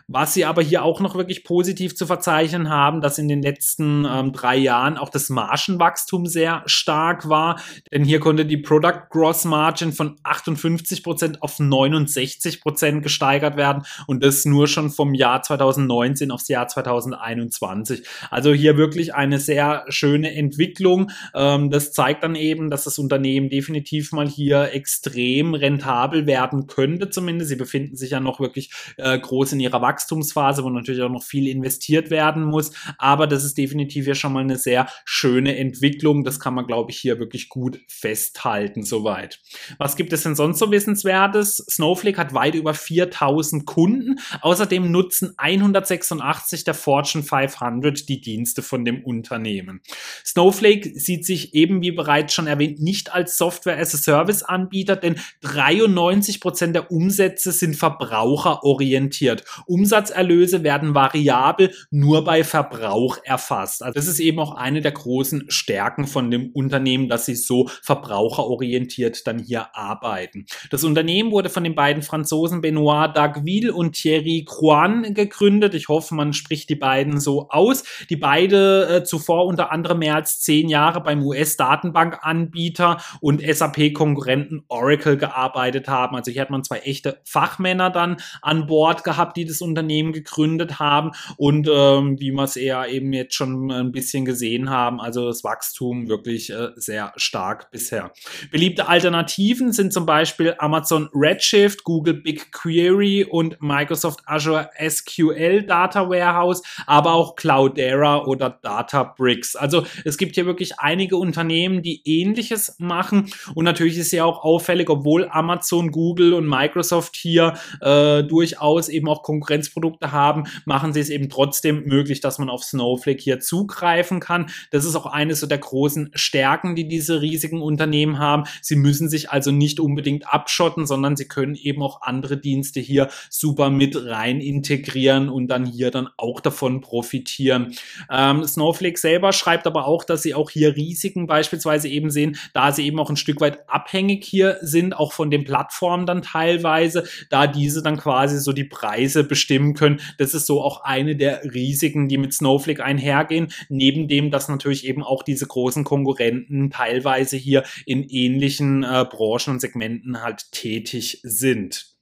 Was 0.08 0.34
sie 0.34 0.46
aber 0.46 0.62
hier 0.62 0.84
auch 0.84 1.00
noch 1.00 1.16
wirklich 1.16 1.44
positiv 1.44 1.96
zu 1.96 2.06
verzeichnen 2.06 2.70
haben, 2.70 3.02
dass 3.02 3.18
in 3.18 3.28
den 3.28 3.42
letzten 3.42 4.06
ähm, 4.06 4.34
drei 4.34 4.58
Jahren 4.58 4.98
auch 4.98 5.10
das 5.10 5.30
Margenwachstum 5.30 6.26
sehr 6.26 6.64
stark 6.66 7.30
war. 7.30 7.60
Denn 7.92 8.04
hier 8.04 8.20
konnte 8.20 8.46
die 8.46 8.58
Product 8.58 9.10
Gross 9.10 9.46
Margin 9.46 9.94
von 9.94 10.18
58% 10.24 11.38
auf 11.40 11.60
69% 11.60 13.02
gesteigert 13.02 13.58
werden 13.58 13.84
und 14.08 14.24
das 14.24 14.46
nur 14.46 14.68
schon 14.68 14.90
vom 14.90 15.14
Jahr 15.14 15.42
2019 15.42 16.32
aufs 16.32 16.48
Jahr 16.48 16.68
2021. 16.68 18.08
Also 18.30 18.54
hier 18.54 18.78
wirklich 18.78 19.14
eine 19.14 19.40
sehr 19.40 19.86
schöne 19.90 20.34
Entwicklung. 20.34 21.12
Ähm, 21.36 21.70
das 21.70 21.92
zeigt 21.92 22.24
dann 22.24 22.36
eben, 22.36 22.70
dass 22.70 22.84
das 22.86 22.98
Unternehmen 22.98 23.50
definitiv 23.50 24.12
mal 24.12 24.28
hier 24.28 24.74
extrem 24.74 25.54
rentabel 25.54 26.26
werden 26.26 26.68
könnte 26.68 27.10
zumindest. 27.10 27.50
Sie 27.50 27.56
befinden 27.56 27.96
sich 27.96 28.12
ja 28.12 28.20
noch 28.20 28.40
wirklich 28.40 28.72
äh, 28.98 29.18
groß 29.20 29.54
in 29.54 29.60
ihrer 29.60 29.82
Wachstumsphase, 29.84 30.64
wo 30.64 30.72
natürlich 30.72 31.04
auch 31.04 31.12
noch 31.12 31.22
viel 31.22 31.48
investiert 31.48 32.10
werden 32.10 32.44
muss. 32.44 32.72
Aber 32.98 33.28
das 33.28 33.44
ist 33.44 33.60
definitiv 33.60 34.08
ja 34.08 34.16
schon 34.16 34.34
mal 34.34 34.40
eine 34.40 34.58
sehr 34.58 34.88
schöne 35.06 35.56
Entwicklung. 35.58 36.24
Das 36.24 36.40
kann 36.40 36.56
man, 36.56 36.66
glaube 36.66 36.90
ich, 36.90 36.98
hier 36.98 37.20
wirklich 37.20 37.50
gut 37.50 37.80
festhalten 37.88 38.82
soweit. 38.82 39.40
Was 39.78 39.96
gibt 39.96 40.12
es 40.14 40.24
denn 40.24 40.36
sonst 40.36 40.58
so 40.58 40.72
Wissenswertes? 40.72 41.58
Snowflake 41.70 42.18
hat 42.18 42.34
weit 42.34 42.56
über 42.56 42.74
4000 42.74 43.66
Kunden. 43.68 44.20
Außerdem 44.42 44.90
nutzen 44.92 45.34
186 45.38 46.64
der 46.64 46.74
Fortune 46.74 47.24
500 47.24 48.10
die 48.10 48.22
Dienste 48.22 48.64
von 48.64 48.86
dem 48.86 49.04
Unternehmen. 49.04 49.82
Snowflake 50.26 50.98
sieht 51.00 51.26
sich 51.26 51.54
eben 51.54 51.82
wie 51.82 51.92
bereits 51.92 52.34
schon 52.34 52.48
erwähnt 52.48 52.80
nicht 52.80 53.14
als 53.14 53.38
Software 53.38 53.78
as 53.78 53.94
a 53.94 53.98
Service 53.98 54.44
Anbieter, 54.44 54.96
denn 54.96 55.20
93 55.42 56.40
Prozent 56.40 56.76
der 56.76 56.92
Umsätze 56.92 57.52
sind 57.52 57.76
verbraucherorientiert. 57.76 59.44
Umsatzerlöse 59.74 60.62
werden 60.62 60.94
variabel 60.94 61.72
nur 61.90 62.24
bei 62.24 62.44
Verbrauch 62.44 63.18
erfasst. 63.24 63.82
Also 63.82 63.96
das 63.96 64.08
ist 64.08 64.20
eben 64.20 64.38
auch 64.38 64.54
eine 64.54 64.82
der 64.82 64.92
großen 64.92 65.46
Stärken 65.48 66.06
von 66.06 66.30
dem 66.30 66.52
Unternehmen, 66.52 67.10
dass 67.10 67.26
sie 67.26 67.34
so 67.34 67.68
verbraucherorientiert 67.82 69.26
dann 69.26 69.40
hier 69.40 69.76
arbeiten. 69.76 70.46
Das 70.70 70.84
Unternehmen 70.84 71.32
wurde 71.32 71.50
von 71.50 71.64
den 71.64 71.74
beiden 71.74 72.04
Franzosen 72.04 72.62
Benoit 72.62 73.18
Dagville 73.18 73.74
und 73.74 73.94
Thierry 73.94 74.46
Croin 74.48 75.16
gegründet. 75.16 75.74
Ich 75.74 75.88
hoffe, 75.88 76.14
man 76.14 76.34
spricht 76.34 76.70
die 76.70 76.76
beiden 76.76 77.20
so 77.20 77.50
aus, 77.50 77.84
die 78.12 78.16
beide 78.16 78.98
äh, 78.98 79.04
zuvor 79.04 79.48
unter 79.48 79.72
anderem 79.72 80.00
mehr 80.00 80.16
als 80.16 80.40
zehn 80.42 80.70
Jahre 80.70 81.02
beim 81.02 81.24
US-Datenbankanbieter 81.24 82.98
und 83.22 83.42
SAP-Konkurrenten 83.42 84.66
Oracle 84.68 85.18
gearbeitet 85.18 85.88
haben. 85.88 86.16
Also 86.16 86.30
hier 86.32 86.42
hat 86.42 86.52
man 86.52 86.64
zwei 86.64 86.80
echte 86.80 87.22
Fachmänner 87.26 87.90
dann 87.90 88.18
an 88.44 88.68
Bord 88.68 89.04
gehabt, 89.04 89.36
die 89.36 89.46
das 89.46 89.63
Unternehmen 89.64 90.14
gegründet 90.14 90.80
haben 90.80 91.12
und 91.38 91.68
ähm, 91.72 92.20
wie 92.20 92.32
wir 92.32 92.44
es 92.44 92.56
eher 92.56 92.88
eben 92.90 93.14
jetzt 93.14 93.36
schon 93.36 93.72
ein 93.72 93.92
bisschen 93.92 94.26
gesehen 94.26 94.70
haben, 94.70 95.00
also 95.00 95.28
das 95.28 95.44
Wachstum 95.44 96.08
wirklich 96.08 96.50
äh, 96.50 96.70
sehr 96.76 97.14
stark 97.16 97.72
bisher. 97.72 98.12
Beliebte 98.52 98.88
Alternativen 98.88 99.72
sind 99.72 99.94
zum 99.94 100.06
Beispiel 100.06 100.56
Amazon 100.58 101.10
Redshift, 101.14 101.84
Google 101.84 102.16
BigQuery 102.16 103.26
und 103.26 103.62
Microsoft 103.62 104.22
Azure 104.26 104.70
SQL 104.80 105.64
Data 105.64 106.10
Warehouse, 106.10 106.62
aber 106.86 107.14
auch 107.14 107.36
Cloudera 107.36 108.26
oder 108.26 108.50
Databricks. 108.62 109.56
Also 109.56 109.86
es 110.06 110.18
gibt 110.18 110.36
hier 110.36 110.46
wirklich 110.46 110.80
einige 110.80 111.18
Unternehmen, 111.18 111.82
die 111.82 112.02
ähnliches 112.06 112.76
machen 112.80 113.32
und 113.56 113.66
natürlich 113.66 113.98
ist 113.98 114.12
ja 114.12 114.26
auch 114.26 114.44
auffällig, 114.44 114.90
obwohl 114.90 115.28
Amazon, 115.30 115.92
Google 115.92 116.34
und 116.34 116.48
Microsoft 116.48 117.16
hier 117.16 117.54
äh, 117.82 118.24
durchaus 118.24 118.90
eben 118.90 119.08
auch 119.08 119.24
Konkurrenzprodukte 119.54 120.12
haben, 120.12 120.46
machen 120.66 120.94
sie 120.94 121.00
es 121.00 121.10
eben 121.10 121.30
trotzdem 121.30 121.84
möglich, 121.86 122.22
dass 122.22 122.40
man 122.40 122.50
auf 122.50 122.64
Snowflake 122.64 123.22
hier 123.22 123.40
zugreifen 123.40 124.20
kann. 124.20 124.48
Das 124.72 124.86
ist 124.86 124.96
auch 124.96 125.06
eines 125.06 125.42
der 125.42 125.58
großen 125.58 126.12
Stärken, 126.16 126.76
die 126.76 126.88
diese 126.88 127.22
riesigen 127.22 127.62
Unternehmen 127.62 128.18
haben. 128.20 128.44
Sie 128.62 128.76
müssen 128.76 129.10
sich 129.10 129.30
also 129.30 129.52
nicht 129.52 129.80
unbedingt 129.80 130.32
abschotten, 130.32 130.86
sondern 130.86 131.16
sie 131.16 131.28
können 131.28 131.56
eben 131.56 131.84
auch 131.84 132.02
andere 132.02 132.38
Dienste 132.38 132.80
hier 132.80 133.10
super 133.30 133.70
mit 133.70 133.96
rein 133.96 134.42
integrieren 134.42 135.30
und 135.30 135.48
dann 135.48 135.66
hier 135.66 135.92
dann 135.92 136.10
auch 136.18 136.40
davon 136.40 136.82
profitieren. 136.82 137.74
Ähm, 138.10 138.46
Snowflake 138.46 138.98
selber 138.98 139.34
schreibt 139.34 139.68
aber 139.68 139.86
auch, 139.86 140.04
dass 140.04 140.24
sie 140.24 140.34
auch 140.34 140.50
hier 140.50 140.76
Risiken 140.76 141.28
beispielsweise 141.28 141.88
eben 141.90 142.10
sehen, 142.10 142.38
da 142.54 142.72
sie 142.72 142.86
eben 142.86 143.00
auch 143.00 143.10
ein 143.10 143.18
Stück 143.18 143.42
weit 143.42 143.70
abhängig 143.70 144.24
hier 144.24 144.58
sind, 144.62 144.96
auch 144.96 145.14
von 145.14 145.30
den 145.30 145.44
Plattformen 145.44 146.06
dann 146.06 146.22
teilweise, 146.22 147.04
da 147.30 147.48
diese 147.48 147.84
dann 147.84 147.98
quasi 147.98 148.40
so 148.40 148.54
die 148.54 148.64
Preise 148.64 149.24
bestimmen 149.24 149.43
können. 149.74 150.00
Das 150.18 150.34
ist 150.34 150.46
so 150.46 150.62
auch 150.62 150.84
eine 150.84 151.16
der 151.16 151.44
Risiken, 151.44 152.08
die 152.08 152.18
mit 152.18 152.34
Snowflake 152.34 152.84
einhergehen, 152.84 153.52
neben 153.70 154.08
dem, 154.08 154.32
dass 154.32 154.50
natürlich 154.50 154.86
eben 154.86 155.04
auch 155.04 155.24
diese 155.24 155.48
großen 155.48 155.84
Konkurrenten 155.84 156.70
teilweise 156.70 157.38
hier 157.38 157.64
in 157.86 158.04
ähnlichen 158.04 158.84
äh, 158.84 159.06
Branchen 159.10 159.54
und 159.54 159.60
Segmenten 159.60 160.22
halt 160.22 160.52
tätig 160.52 161.20
sind. 161.24 161.93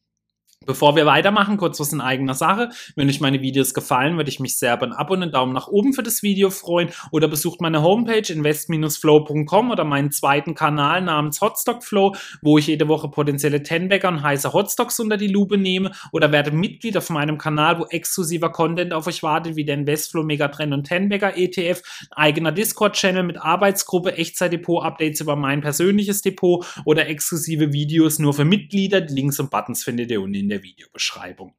Bevor 0.64 0.96
wir 0.96 1.08
weitermachen, 1.08 1.58
kurz 1.58 1.80
was 1.80 1.92
in 1.92 2.02
eigener 2.02 2.36
Sache. 2.36 2.70
Wenn 2.96 3.10
euch 3.10 3.20
meine 3.20 3.42
Videos 3.42 3.74
gefallen, 3.74 4.18
würde 4.18 4.30
ich 4.30 4.40
mich 4.40 4.60
sehr 4.60 4.76
über 4.76 4.86
ein 4.86 4.94
Abo 4.94 5.16
und 5.16 5.24
einen 5.24 5.32
Daumen 5.32 5.54
nach 5.54 5.68
oben 5.68 5.94
für 5.94 6.04
das 6.04 6.22
Video 6.22 6.52
freuen 6.52 6.90
oder 7.10 7.28
besucht 7.28 7.62
meine 7.62 7.82
Homepage 7.82 8.32
invest-flow.com 8.32 9.72
oder 9.72 9.84
meinen 9.86 10.12
zweiten 10.12 10.54
Kanal 10.54 11.02
namens 11.02 11.42
Hotstockflow, 11.42 12.16
wo 12.44 12.60
ich 12.60 12.68
jede 12.68 12.88
Woche 12.88 13.10
potenzielle 13.10 13.64
Tenbagger 13.64 14.10
und 14.10 14.22
heiße 14.22 14.54
Hotstocks 14.54 15.00
unter 15.00 15.18
die 15.18 15.30
Lupe 15.30 15.58
nehme 15.58 15.94
oder 16.12 16.32
werde 16.32 16.52
Mitglied 16.52 16.96
auf 16.96 17.10
meinem 17.10 17.40
Kanal, 17.40 17.80
wo 17.80 17.86
exklusiver 17.86 18.52
Content 18.52 18.94
auf 18.94 19.08
euch 19.08 19.24
wartet, 19.24 19.56
wie 19.56 19.66
der 19.66 19.74
Investflow 19.74 20.22
Megatrend 20.22 20.74
und 20.74 20.84
Tenbagger 20.84 21.36
ETF, 21.36 21.82
ein 22.12 22.32
eigener 22.32 22.52
Discord-Channel 22.52 23.24
mit 23.24 23.42
Arbeitsgruppe, 23.42 24.16
Echtzeit-Depot-Updates 24.16 25.22
über 25.22 25.36
mein 25.36 25.62
persönliches 25.62 26.22
Depot 26.22 26.64
oder 26.86 27.08
exklusive 27.08 27.74
Videos 27.74 28.20
nur 28.20 28.36
für 28.36 28.46
Mitglieder. 28.46 29.02
Die 29.02 29.16
Links 29.16 29.40
und 29.40 29.50
Buttons 29.50 29.84
findet 29.84 30.12
ihr 30.12 30.22
unten 30.22 30.36
in 30.36 30.51
der 30.52 30.64
Videobeschreibung. 30.64 31.56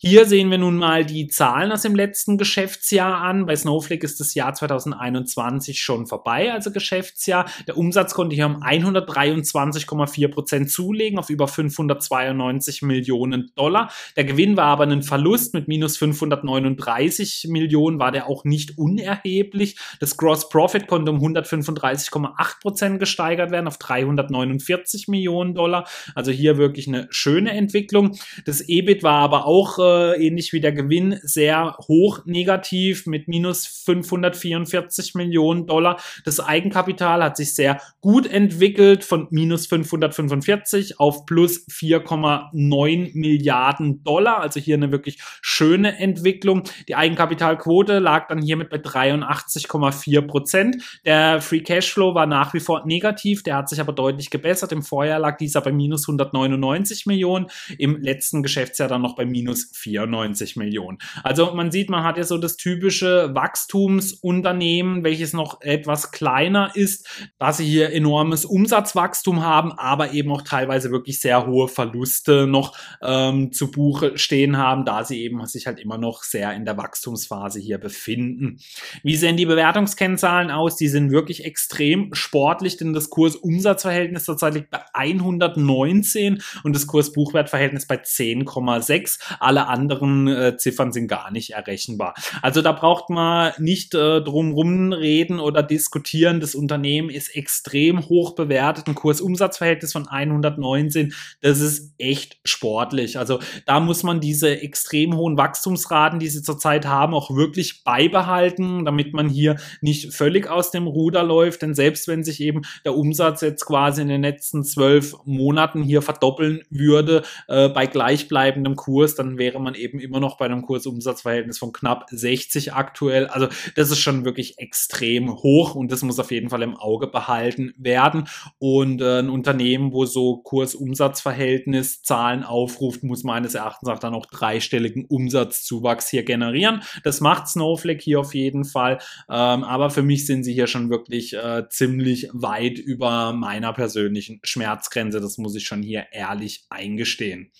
Hier 0.00 0.26
sehen 0.26 0.48
wir 0.52 0.58
nun 0.58 0.76
mal 0.76 1.04
die 1.04 1.26
Zahlen 1.26 1.72
aus 1.72 1.82
dem 1.82 1.96
letzten 1.96 2.38
Geschäftsjahr 2.38 3.20
an. 3.20 3.46
Bei 3.46 3.56
Snowflake 3.56 4.06
ist 4.06 4.20
das 4.20 4.32
Jahr 4.32 4.54
2021 4.54 5.80
schon 5.80 6.06
vorbei, 6.06 6.52
also 6.52 6.70
Geschäftsjahr. 6.70 7.50
Der 7.66 7.76
Umsatz 7.76 8.14
konnte 8.14 8.36
hier 8.36 8.46
um 8.46 8.62
123,4 8.62 10.28
Prozent 10.28 10.70
zulegen 10.70 11.18
auf 11.18 11.30
über 11.30 11.48
592 11.48 12.82
Millionen 12.82 13.50
Dollar. 13.56 13.90
Der 14.14 14.22
Gewinn 14.22 14.56
war 14.56 14.66
aber 14.66 14.84
ein 14.84 15.02
Verlust 15.02 15.52
mit 15.52 15.66
minus 15.66 15.96
539 15.96 17.48
Millionen, 17.48 17.98
war 17.98 18.12
der 18.12 18.28
auch 18.28 18.44
nicht 18.44 18.78
unerheblich. 18.78 19.78
Das 19.98 20.16
Gross 20.16 20.48
Profit 20.48 20.86
konnte 20.86 21.10
um 21.10 21.18
135,8 21.18 22.60
Prozent 22.60 23.00
gesteigert 23.00 23.50
werden 23.50 23.66
auf 23.66 23.78
349 23.78 25.08
Millionen 25.08 25.56
Dollar. 25.56 25.88
Also 26.14 26.30
hier 26.30 26.56
wirklich 26.56 26.86
eine 26.86 27.08
schöne 27.10 27.50
Entwicklung. 27.50 28.16
Das 28.44 28.60
EBIT 28.60 29.02
war 29.02 29.22
aber 29.22 29.44
auch 29.44 29.87
äh, 29.88 30.26
ähnlich 30.26 30.52
wie 30.52 30.60
der 30.60 30.72
Gewinn, 30.72 31.18
sehr 31.22 31.76
hoch 31.88 32.24
negativ 32.26 33.06
mit 33.06 33.28
minus 33.28 33.66
544 33.66 35.14
Millionen 35.14 35.66
Dollar. 35.66 36.00
Das 36.24 36.40
Eigenkapital 36.40 37.22
hat 37.22 37.36
sich 37.36 37.54
sehr 37.54 37.80
gut 38.00 38.26
entwickelt 38.26 39.04
von 39.04 39.28
minus 39.30 39.66
545 39.66 41.00
auf 41.00 41.26
plus 41.26 41.66
4,9 41.68 43.10
Milliarden 43.14 44.02
Dollar. 44.04 44.40
Also 44.40 44.60
hier 44.60 44.76
eine 44.76 44.92
wirklich 44.92 45.18
schöne 45.42 45.98
Entwicklung. 45.98 46.64
Die 46.88 46.94
Eigenkapitalquote 46.94 47.98
lag 47.98 48.28
dann 48.28 48.42
hiermit 48.42 48.70
bei 48.70 48.78
83,4 48.78 50.22
Prozent. 50.22 51.00
Der 51.04 51.40
Free 51.40 51.60
Cashflow 51.60 52.14
war 52.14 52.26
nach 52.26 52.54
wie 52.54 52.60
vor 52.60 52.86
negativ, 52.86 53.42
der 53.42 53.56
hat 53.56 53.68
sich 53.68 53.80
aber 53.80 53.92
deutlich 53.92 54.30
gebessert. 54.30 54.72
Im 54.72 54.82
Vorjahr 54.82 55.18
lag 55.18 55.36
dieser 55.38 55.60
bei 55.60 55.72
minus 55.72 56.08
199 56.08 57.06
Millionen, 57.06 57.46
im 57.78 58.00
letzten 58.00 58.42
Geschäftsjahr 58.42 58.88
dann 58.88 59.02
noch 59.02 59.16
bei 59.16 59.24
minus 59.24 59.70
94 59.78 60.56
Millionen. 60.56 60.98
Also 61.22 61.54
man 61.54 61.70
sieht, 61.70 61.90
man 61.90 62.04
hat 62.04 62.16
ja 62.16 62.24
so 62.24 62.38
das 62.38 62.56
typische 62.56 63.34
Wachstumsunternehmen, 63.34 65.04
welches 65.04 65.32
noch 65.32 65.60
etwas 65.60 66.10
kleiner 66.10 66.72
ist, 66.74 67.08
da 67.38 67.52
sie 67.52 67.64
hier 67.64 67.92
enormes 67.92 68.44
Umsatzwachstum 68.44 69.42
haben, 69.44 69.72
aber 69.72 70.12
eben 70.12 70.32
auch 70.32 70.42
teilweise 70.42 70.90
wirklich 70.90 71.20
sehr 71.20 71.46
hohe 71.46 71.68
Verluste 71.68 72.46
noch 72.46 72.76
ähm, 73.02 73.52
zu 73.52 73.70
Buche 73.70 74.18
stehen 74.18 74.56
haben, 74.56 74.84
da 74.84 75.04
sie 75.04 75.22
eben 75.22 75.44
sich 75.46 75.66
halt 75.66 75.78
immer 75.78 75.98
noch 75.98 76.22
sehr 76.22 76.52
in 76.54 76.64
der 76.64 76.76
Wachstumsphase 76.76 77.60
hier 77.60 77.78
befinden. 77.78 78.58
Wie 79.02 79.16
sehen 79.16 79.36
die 79.36 79.46
Bewertungskennzahlen 79.46 80.50
aus? 80.50 80.76
Die 80.76 80.88
sind 80.88 81.10
wirklich 81.10 81.44
extrem 81.44 82.12
sportlich, 82.14 82.76
denn 82.76 82.92
das 82.92 83.10
Kurs-Umsatz-Verhältnis 83.10 84.24
tatsächlich 84.24 84.68
bei 84.70 84.80
119 84.92 86.42
und 86.64 86.74
das 86.74 86.86
Kurs-Buchwert-Verhältnis 86.86 87.86
bei 87.86 87.96
10,6. 87.96 89.20
Alle 89.40 89.67
anderen 89.68 90.28
äh, 90.28 90.56
Ziffern 90.56 90.92
sind 90.92 91.08
gar 91.08 91.30
nicht 91.30 91.50
errechenbar. 91.50 92.14
Also 92.42 92.62
da 92.62 92.72
braucht 92.72 93.10
man 93.10 93.52
nicht 93.58 93.94
äh, 93.94 94.20
drum 94.20 94.52
rumreden 94.52 95.40
oder 95.40 95.62
diskutieren. 95.62 96.40
Das 96.40 96.54
Unternehmen 96.54 97.10
ist 97.10 97.34
extrem 97.34 98.08
hoch 98.08 98.34
bewertet, 98.34 98.88
ein 98.88 98.94
Kursumsatzverhältnis 98.94 99.92
von 99.92 100.08
119. 100.08 101.12
Das 101.40 101.60
ist 101.60 101.94
echt 101.98 102.38
sportlich. 102.44 103.18
Also 103.18 103.40
da 103.66 103.80
muss 103.80 104.02
man 104.02 104.20
diese 104.20 104.60
extrem 104.60 105.16
hohen 105.16 105.36
Wachstumsraten, 105.36 106.18
die 106.18 106.28
sie 106.28 106.42
zurzeit 106.42 106.86
haben, 106.86 107.14
auch 107.14 107.34
wirklich 107.34 107.84
beibehalten, 107.84 108.84
damit 108.84 109.12
man 109.12 109.28
hier 109.28 109.56
nicht 109.80 110.14
völlig 110.14 110.48
aus 110.48 110.70
dem 110.70 110.86
Ruder 110.86 111.22
läuft. 111.22 111.62
Denn 111.62 111.74
selbst 111.74 112.08
wenn 112.08 112.24
sich 112.24 112.40
eben 112.40 112.62
der 112.84 112.96
Umsatz 112.96 113.40
jetzt 113.40 113.64
quasi 113.66 114.02
in 114.02 114.08
den 114.08 114.22
letzten 114.22 114.64
zwölf 114.64 115.14
Monaten 115.24 115.82
hier 115.82 116.02
verdoppeln 116.02 116.62
würde 116.70 117.22
äh, 117.48 117.68
bei 117.68 117.86
gleichbleibendem 117.86 118.76
Kurs, 118.76 119.14
dann 119.14 119.38
wäre 119.38 119.57
man 119.62 119.74
eben 119.74 120.00
immer 120.00 120.20
noch 120.20 120.36
bei 120.36 120.44
einem 120.44 120.62
Kursumsatzverhältnis 120.62 121.58
von 121.58 121.72
knapp 121.72 122.06
60 122.10 122.72
aktuell. 122.74 123.26
Also 123.26 123.48
das 123.74 123.90
ist 123.90 124.00
schon 124.00 124.24
wirklich 124.24 124.58
extrem 124.58 125.32
hoch 125.34 125.74
und 125.74 125.92
das 125.92 126.02
muss 126.02 126.18
auf 126.18 126.30
jeden 126.30 126.50
Fall 126.50 126.62
im 126.62 126.76
Auge 126.76 127.06
behalten 127.06 127.72
werden. 127.76 128.28
Und 128.58 129.00
äh, 129.00 129.20
ein 129.20 129.30
Unternehmen, 129.30 129.92
wo 129.92 130.06
so 130.06 130.38
Kursumsatzverhältnis 130.38 132.02
Zahlen 132.02 132.42
aufruft, 132.42 133.02
muss 133.02 133.24
meines 133.24 133.54
Erachtens 133.54 133.88
auch 133.88 133.98
dann 133.98 134.12
noch 134.12 134.26
dreistelligen 134.26 135.04
Umsatzzuwachs 135.04 136.08
hier 136.08 136.24
generieren. 136.24 136.82
Das 137.04 137.20
macht 137.20 137.48
Snowflake 137.48 138.02
hier 138.02 138.20
auf 138.20 138.34
jeden 138.34 138.64
Fall. 138.64 138.98
Ähm, 139.28 139.64
aber 139.64 139.90
für 139.90 140.02
mich 140.02 140.26
sind 140.26 140.44
sie 140.44 140.52
hier 140.52 140.66
schon 140.66 140.90
wirklich 140.90 141.34
äh, 141.34 141.68
ziemlich 141.68 142.28
weit 142.32 142.78
über 142.78 143.32
meiner 143.32 143.72
persönlichen 143.72 144.40
Schmerzgrenze. 144.42 145.20
Das 145.20 145.38
muss 145.38 145.54
ich 145.54 145.64
schon 145.64 145.82
hier 145.82 146.06
ehrlich 146.12 146.64
eingestehen. 146.70 147.50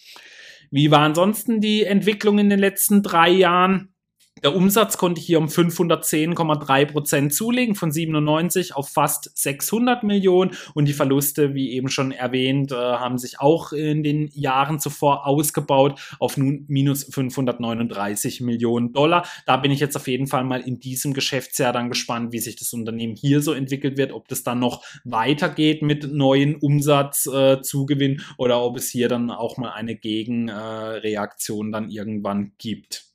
Wie 0.71 0.91
war 0.91 1.01
ansonsten 1.01 1.61
die 1.61 1.85
Entwicklung 1.85 2.39
in 2.39 2.51
den 2.51 2.59
letzten 2.59 3.03
drei 3.03 3.31
Jahren? 3.31 3.95
Der 4.43 4.55
Umsatz 4.55 4.99
konnte 4.99 5.21
hier 5.21 5.39
um 5.39 5.47
510,3 5.47 6.87
Prozent 6.87 7.35
zulegen, 7.35 7.75
von 7.75 7.91
97 7.91 8.77
auf 8.77 8.89
fast 8.89 9.37
600 9.37 10.05
Millionen. 10.05 10.53
Und 10.75 10.87
die 10.87 10.93
Verluste, 10.93 11.55
wie 11.55 11.73
eben 11.73 11.89
schon 11.89 12.13
erwähnt, 12.13 12.73
äh, 12.73 12.75
haben 12.75 13.19
sich 13.19 13.41
auch 13.41 13.73
in 13.73 14.03
den 14.03 14.31
Jahren 14.33 14.79
zuvor 14.79 15.27
ausgebaut 15.27 16.01
auf 16.19 16.37
nun 16.37 16.65
minus 16.69 17.05
539 17.05 18.41
Millionen 18.41 18.93
Dollar. 18.93 19.27
Da 19.47 19.57
bin 19.57 19.73
ich 19.73 19.81
jetzt 19.81 19.97
auf 19.97 20.09
jeden 20.09 20.27
Fall 20.27 20.45
mal 20.45 20.61
in 20.61 20.79
diesem 20.79 21.15
Geschäftsjahr 21.15 21.73
dann 21.73 21.89
gespannt, 21.89 22.33
wie 22.33 22.39
sich 22.39 22.57
das 22.57 22.73
Unternehmen 22.73 23.17
hier 23.17 23.43
so 23.43 23.53
entwickelt 23.53 23.97
wird, 23.97 24.13
ob 24.13 24.29
das 24.29 24.43
dann 24.43 24.59
noch 24.59 24.85
weitergeht 25.05 25.83
mit 25.83 26.13
neuen 26.13 26.57
Umsatzzugewinn 26.57 28.13
äh, 28.17 28.23
oder 28.37 28.63
ob 28.63 28.77
es 28.77 28.89
hier 28.89 29.09
dann 29.09 29.31
auch 29.31 29.57
mal 29.57 29.73
eine 29.73 29.97
Gegenreaktion 29.97 31.69
äh, 31.69 31.73
dann 31.73 31.91
irgendwann 31.91 32.53
gibt. 32.59 33.08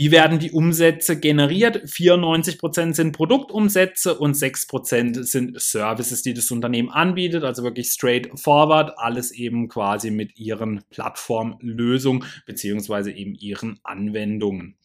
Wie 0.00 0.10
werden 0.12 0.38
die 0.38 0.50
Umsätze 0.50 1.20
generiert? 1.20 1.84
94% 1.84 2.94
sind 2.94 3.12
Produktumsätze 3.12 4.18
und 4.18 4.34
6% 4.34 5.24
sind 5.24 5.60
Services, 5.60 6.22
die 6.22 6.32
das 6.32 6.50
Unternehmen 6.50 6.88
anbietet. 6.88 7.44
Also 7.44 7.64
wirklich 7.64 7.90
straightforward, 7.90 8.94
alles 8.96 9.30
eben 9.30 9.68
quasi 9.68 10.10
mit 10.10 10.38
ihren 10.38 10.82
Plattformlösungen 10.88 12.24
beziehungsweise 12.46 13.10
eben 13.10 13.34
ihren 13.34 13.78
Anwendungen. 13.82 14.78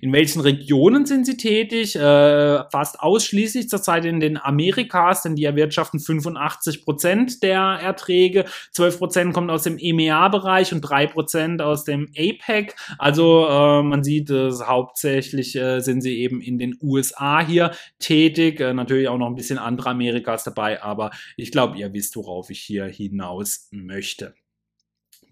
In 0.00 0.12
welchen 0.12 0.40
Regionen 0.40 1.06
sind 1.06 1.26
sie 1.26 1.36
tätig? 1.36 1.96
Äh, 1.96 2.64
fast 2.70 3.00
ausschließlich 3.00 3.68
zurzeit 3.68 4.04
in 4.04 4.20
den 4.20 4.38
Amerikas, 4.38 5.22
denn 5.22 5.36
die 5.36 5.44
erwirtschaften 5.44 6.00
85 6.00 6.84
Prozent 6.84 7.42
der 7.42 7.60
Erträge. 7.60 8.44
12 8.72 8.98
Prozent 8.98 9.34
kommt 9.34 9.50
aus 9.50 9.62
dem 9.62 9.78
EMEA-Bereich 9.78 10.72
und 10.72 10.80
3 10.80 11.06
Prozent 11.08 11.62
aus 11.62 11.84
dem 11.84 12.08
APEC. 12.16 12.74
Also 12.98 13.46
äh, 13.48 13.82
man 13.82 14.04
sieht, 14.04 14.30
äh, 14.30 14.50
hauptsächlich 14.50 15.56
äh, 15.56 15.80
sind 15.80 16.00
sie 16.00 16.18
eben 16.18 16.40
in 16.40 16.58
den 16.58 16.76
USA 16.82 17.44
hier 17.44 17.72
tätig. 17.98 18.60
Äh, 18.60 18.74
natürlich 18.74 19.08
auch 19.08 19.18
noch 19.18 19.28
ein 19.28 19.34
bisschen 19.34 19.58
andere 19.58 19.90
Amerikas 19.90 20.44
dabei, 20.44 20.82
aber 20.82 21.10
ich 21.36 21.50
glaube, 21.50 21.78
ihr 21.78 21.92
wisst, 21.92 22.16
worauf 22.16 22.50
ich 22.50 22.60
hier 22.60 22.86
hinaus 22.86 23.68
möchte. 23.70 24.34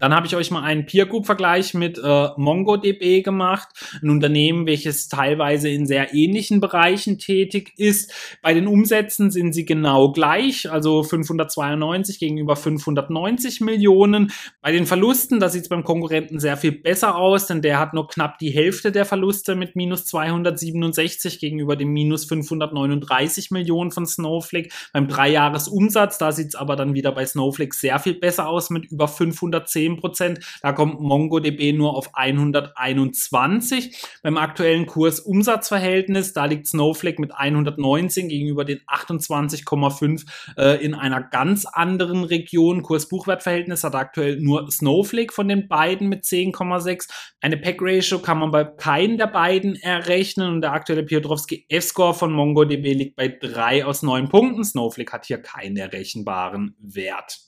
Dann 0.03 0.13
habe 0.13 0.27
ich 0.27 0.35
euch 0.35 0.51
mal 0.51 0.63
einen 0.63 0.85
Peer 0.85 1.05
Group 1.05 1.25
Vergleich 1.25 1.73
mit 1.73 1.97
äh, 1.97 2.27
MongoDB 2.35 3.23
gemacht, 3.23 3.69
ein 4.01 4.09
Unternehmen, 4.09 4.65
welches 4.65 5.07
teilweise 5.07 5.69
in 5.69 5.85
sehr 5.85 6.13
ähnlichen 6.13 6.59
Bereichen 6.59 7.19
tätig 7.19 7.71
ist. 7.77 8.11
Bei 8.41 8.53
den 8.53 8.67
Umsätzen 8.67 9.31
sind 9.31 9.53
sie 9.53 9.63
genau 9.63 10.11
gleich, 10.11 10.69
also 10.69 11.03
592 11.03 12.19
gegenüber 12.19 12.57
590 12.57 13.61
Millionen. 13.61 14.33
Bei 14.61 14.73
den 14.73 14.87
Verlusten, 14.87 15.39
da 15.39 15.47
sieht 15.47 15.61
es 15.61 15.69
beim 15.69 15.85
Konkurrenten 15.85 16.37
sehr 16.37 16.57
viel 16.57 16.73
besser 16.73 17.15
aus, 17.15 17.47
denn 17.47 17.61
der 17.61 17.79
hat 17.79 17.93
nur 17.93 18.09
knapp 18.09 18.39
die 18.39 18.49
Hälfte 18.49 18.91
der 18.91 19.05
Verluste 19.05 19.55
mit 19.55 19.77
minus 19.77 20.05
267 20.07 21.39
gegenüber 21.39 21.77
dem 21.77 21.93
minus 21.93 22.25
539 22.25 23.51
Millionen 23.51 23.91
von 23.91 24.05
Snowflake. 24.05 24.67
Beim 24.91 25.07
Dreijahresumsatz, 25.07 26.17
da 26.17 26.33
sieht 26.33 26.47
es 26.47 26.55
aber 26.55 26.75
dann 26.75 26.93
wieder 26.93 27.13
bei 27.13 27.25
Snowflake 27.25 27.73
sehr 27.73 27.99
viel 27.99 28.15
besser 28.15 28.49
aus 28.49 28.69
mit 28.69 28.91
über 28.91 29.07
510 29.07 29.92
10 30.01 30.39
Da 30.61 30.71
kommt 30.71 30.99
MongoDB 30.99 31.73
nur 31.73 31.95
auf 31.95 32.09
121. 32.13 33.95
Beim 34.21 34.37
aktuellen 34.37 34.85
Kurs-Umsatzverhältnis, 34.85 36.33
da 36.33 36.45
liegt 36.45 36.67
Snowflake 36.67 37.21
mit 37.21 37.33
119 37.33 38.29
gegenüber 38.29 38.65
den 38.65 38.79
28,5 38.87 40.25
äh, 40.57 40.83
in 40.83 40.93
einer 40.93 41.21
ganz 41.21 41.65
anderen 41.65 42.23
Region. 42.23 42.83
Kurs-Buchwert-Verhältnis 42.83 43.83
hat 43.83 43.95
aktuell 43.95 44.39
nur 44.39 44.69
Snowflake 44.71 45.33
von 45.33 45.47
den 45.47 45.67
beiden 45.67 46.09
mit 46.09 46.23
10,6. 46.23 47.09
Eine 47.41 47.57
Pack-Ratio 47.57 48.19
kann 48.19 48.39
man 48.39 48.51
bei 48.51 48.63
keinem 48.63 49.17
der 49.17 49.27
beiden 49.27 49.75
errechnen 49.75 50.49
und 50.49 50.61
der 50.61 50.73
aktuelle 50.73 51.03
Piotrowski 51.03 51.65
F-Score 51.69 52.13
von 52.13 52.31
MongoDB 52.31 52.93
liegt 52.93 53.15
bei 53.15 53.27
3 53.27 53.85
aus 53.85 54.03
9 54.03 54.29
Punkten. 54.29 54.63
Snowflake 54.63 55.11
hat 55.11 55.25
hier 55.25 55.41
keinen 55.41 55.77
errechenbaren 55.77 56.75
Wert. 56.79 57.39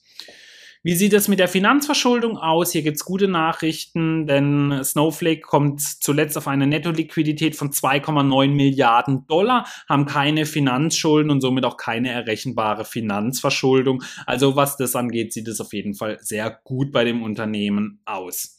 Wie 0.86 0.94
sieht 0.94 1.14
es 1.14 1.28
mit 1.28 1.40
der 1.40 1.48
Finanzverschuldung 1.48 2.38
aus? 2.38 2.72
Hier 2.72 2.84
gibt's 2.84 3.06
gute 3.06 3.28
Nachrichten, 3.28 4.28
denn 4.28 4.84
Snowflake 4.84 5.42
kommt 5.42 5.82
zuletzt 5.82 6.38
auf 6.38 6.48
eine 6.48 6.68
Netto-Liquidität 6.68 7.56
von 7.56 7.72
2,9 7.72 8.50
Milliarden 8.50 9.26
Dollar, 9.26 9.66
haben 9.90 10.06
keine 10.06 10.46
Finanzschulden 10.46 11.32
und 11.32 11.42
somit 11.42 11.66
auch 11.66 11.78
keine 11.78 12.12
errechenbare 12.12 12.86
Finanzverschuldung. 12.86 14.04
Also 14.28 14.56
was 14.56 14.78
das 14.78 14.96
angeht, 14.96 15.34
sieht 15.34 15.48
es 15.48 15.60
auf 15.60 15.74
jeden 15.74 15.96
Fall 15.96 16.20
sehr 16.22 16.56
gut 16.64 16.92
bei 16.92 17.04
dem 17.04 17.24
Unternehmen 17.24 18.00
aus. 18.06 18.55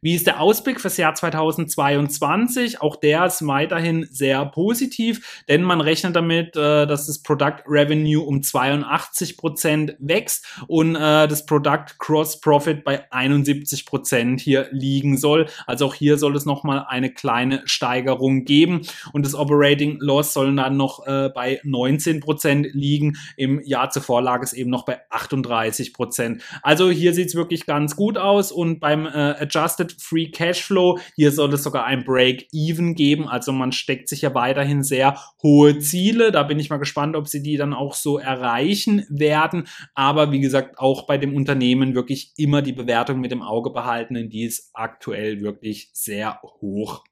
Wie 0.00 0.14
ist 0.14 0.26
der 0.26 0.40
Ausblick 0.40 0.80
fürs 0.80 0.96
Jahr 0.96 1.14
2022? 1.14 2.80
Auch 2.80 2.96
der 2.96 3.26
ist 3.26 3.46
weiterhin 3.46 4.06
sehr 4.10 4.44
positiv, 4.46 5.42
denn 5.48 5.62
man 5.62 5.80
rechnet 5.80 6.16
damit, 6.16 6.56
äh, 6.56 6.86
dass 6.86 7.06
das 7.06 7.22
Product 7.22 7.62
Revenue 7.66 8.22
um 8.24 8.42
82 8.42 9.36
Prozent 9.36 9.96
wächst 9.98 10.46
und 10.66 10.96
äh, 10.96 11.28
das 11.28 11.46
Product 11.46 11.84
Cross 11.98 12.40
Profit 12.40 12.84
bei 12.84 13.10
71 13.12 13.86
Prozent 13.86 14.40
hier 14.40 14.68
liegen 14.70 15.16
soll. 15.16 15.46
Also 15.66 15.86
auch 15.86 15.94
hier 15.94 16.18
soll 16.18 16.36
es 16.36 16.44
nochmal 16.44 16.84
eine 16.88 17.12
kleine 17.12 17.62
Steigerung 17.64 18.44
geben 18.44 18.82
und 19.12 19.24
das 19.24 19.34
Operating 19.34 19.98
Loss 20.00 20.32
soll 20.32 20.54
dann 20.56 20.76
noch 20.76 21.06
äh, 21.06 21.30
bei 21.34 21.60
19 21.64 22.20
Prozent 22.20 22.68
liegen. 22.72 23.16
Im 23.36 23.60
Jahr 23.64 23.90
zuvor 23.90 24.22
lag 24.22 24.42
es 24.42 24.52
eben 24.52 24.70
noch 24.70 24.84
bei 24.84 25.00
38 25.10 25.92
Prozent. 25.92 26.42
Also 26.62 26.90
hier 26.90 27.14
sieht 27.14 27.28
es 27.28 27.34
wirklich 27.34 27.66
ganz 27.66 27.96
gut 27.96 28.18
aus 28.18 28.52
und 28.52 28.80
beim 28.80 29.06
äh, 29.06 29.45
Adjusted 29.46 29.96
Free 30.00 30.30
Cashflow. 30.30 30.98
Hier 31.14 31.32
soll 31.32 31.52
es 31.54 31.62
sogar 31.62 31.84
ein 31.84 32.04
Break-Even 32.04 32.94
geben. 32.94 33.28
Also 33.28 33.52
man 33.52 33.72
steckt 33.72 34.08
sich 34.08 34.22
ja 34.22 34.34
weiterhin 34.34 34.82
sehr 34.82 35.18
hohe 35.42 35.78
Ziele. 35.78 36.32
Da 36.32 36.42
bin 36.42 36.58
ich 36.58 36.70
mal 36.70 36.76
gespannt, 36.76 37.16
ob 37.16 37.28
sie 37.28 37.42
die 37.42 37.56
dann 37.56 37.72
auch 37.72 37.94
so 37.94 38.18
erreichen 38.18 39.04
werden. 39.08 39.68
Aber 39.94 40.32
wie 40.32 40.40
gesagt, 40.40 40.78
auch 40.78 41.06
bei 41.06 41.18
dem 41.18 41.34
Unternehmen 41.34 41.94
wirklich 41.94 42.32
immer 42.36 42.62
die 42.62 42.72
Bewertung 42.72 43.20
mit 43.20 43.30
dem 43.30 43.42
Auge 43.42 43.70
behalten, 43.70 44.14
denn 44.14 44.28
die 44.28 44.44
ist 44.44 44.70
aktuell 44.74 45.40
wirklich 45.40 45.90
sehr 45.92 46.40
hoch. 46.60 47.04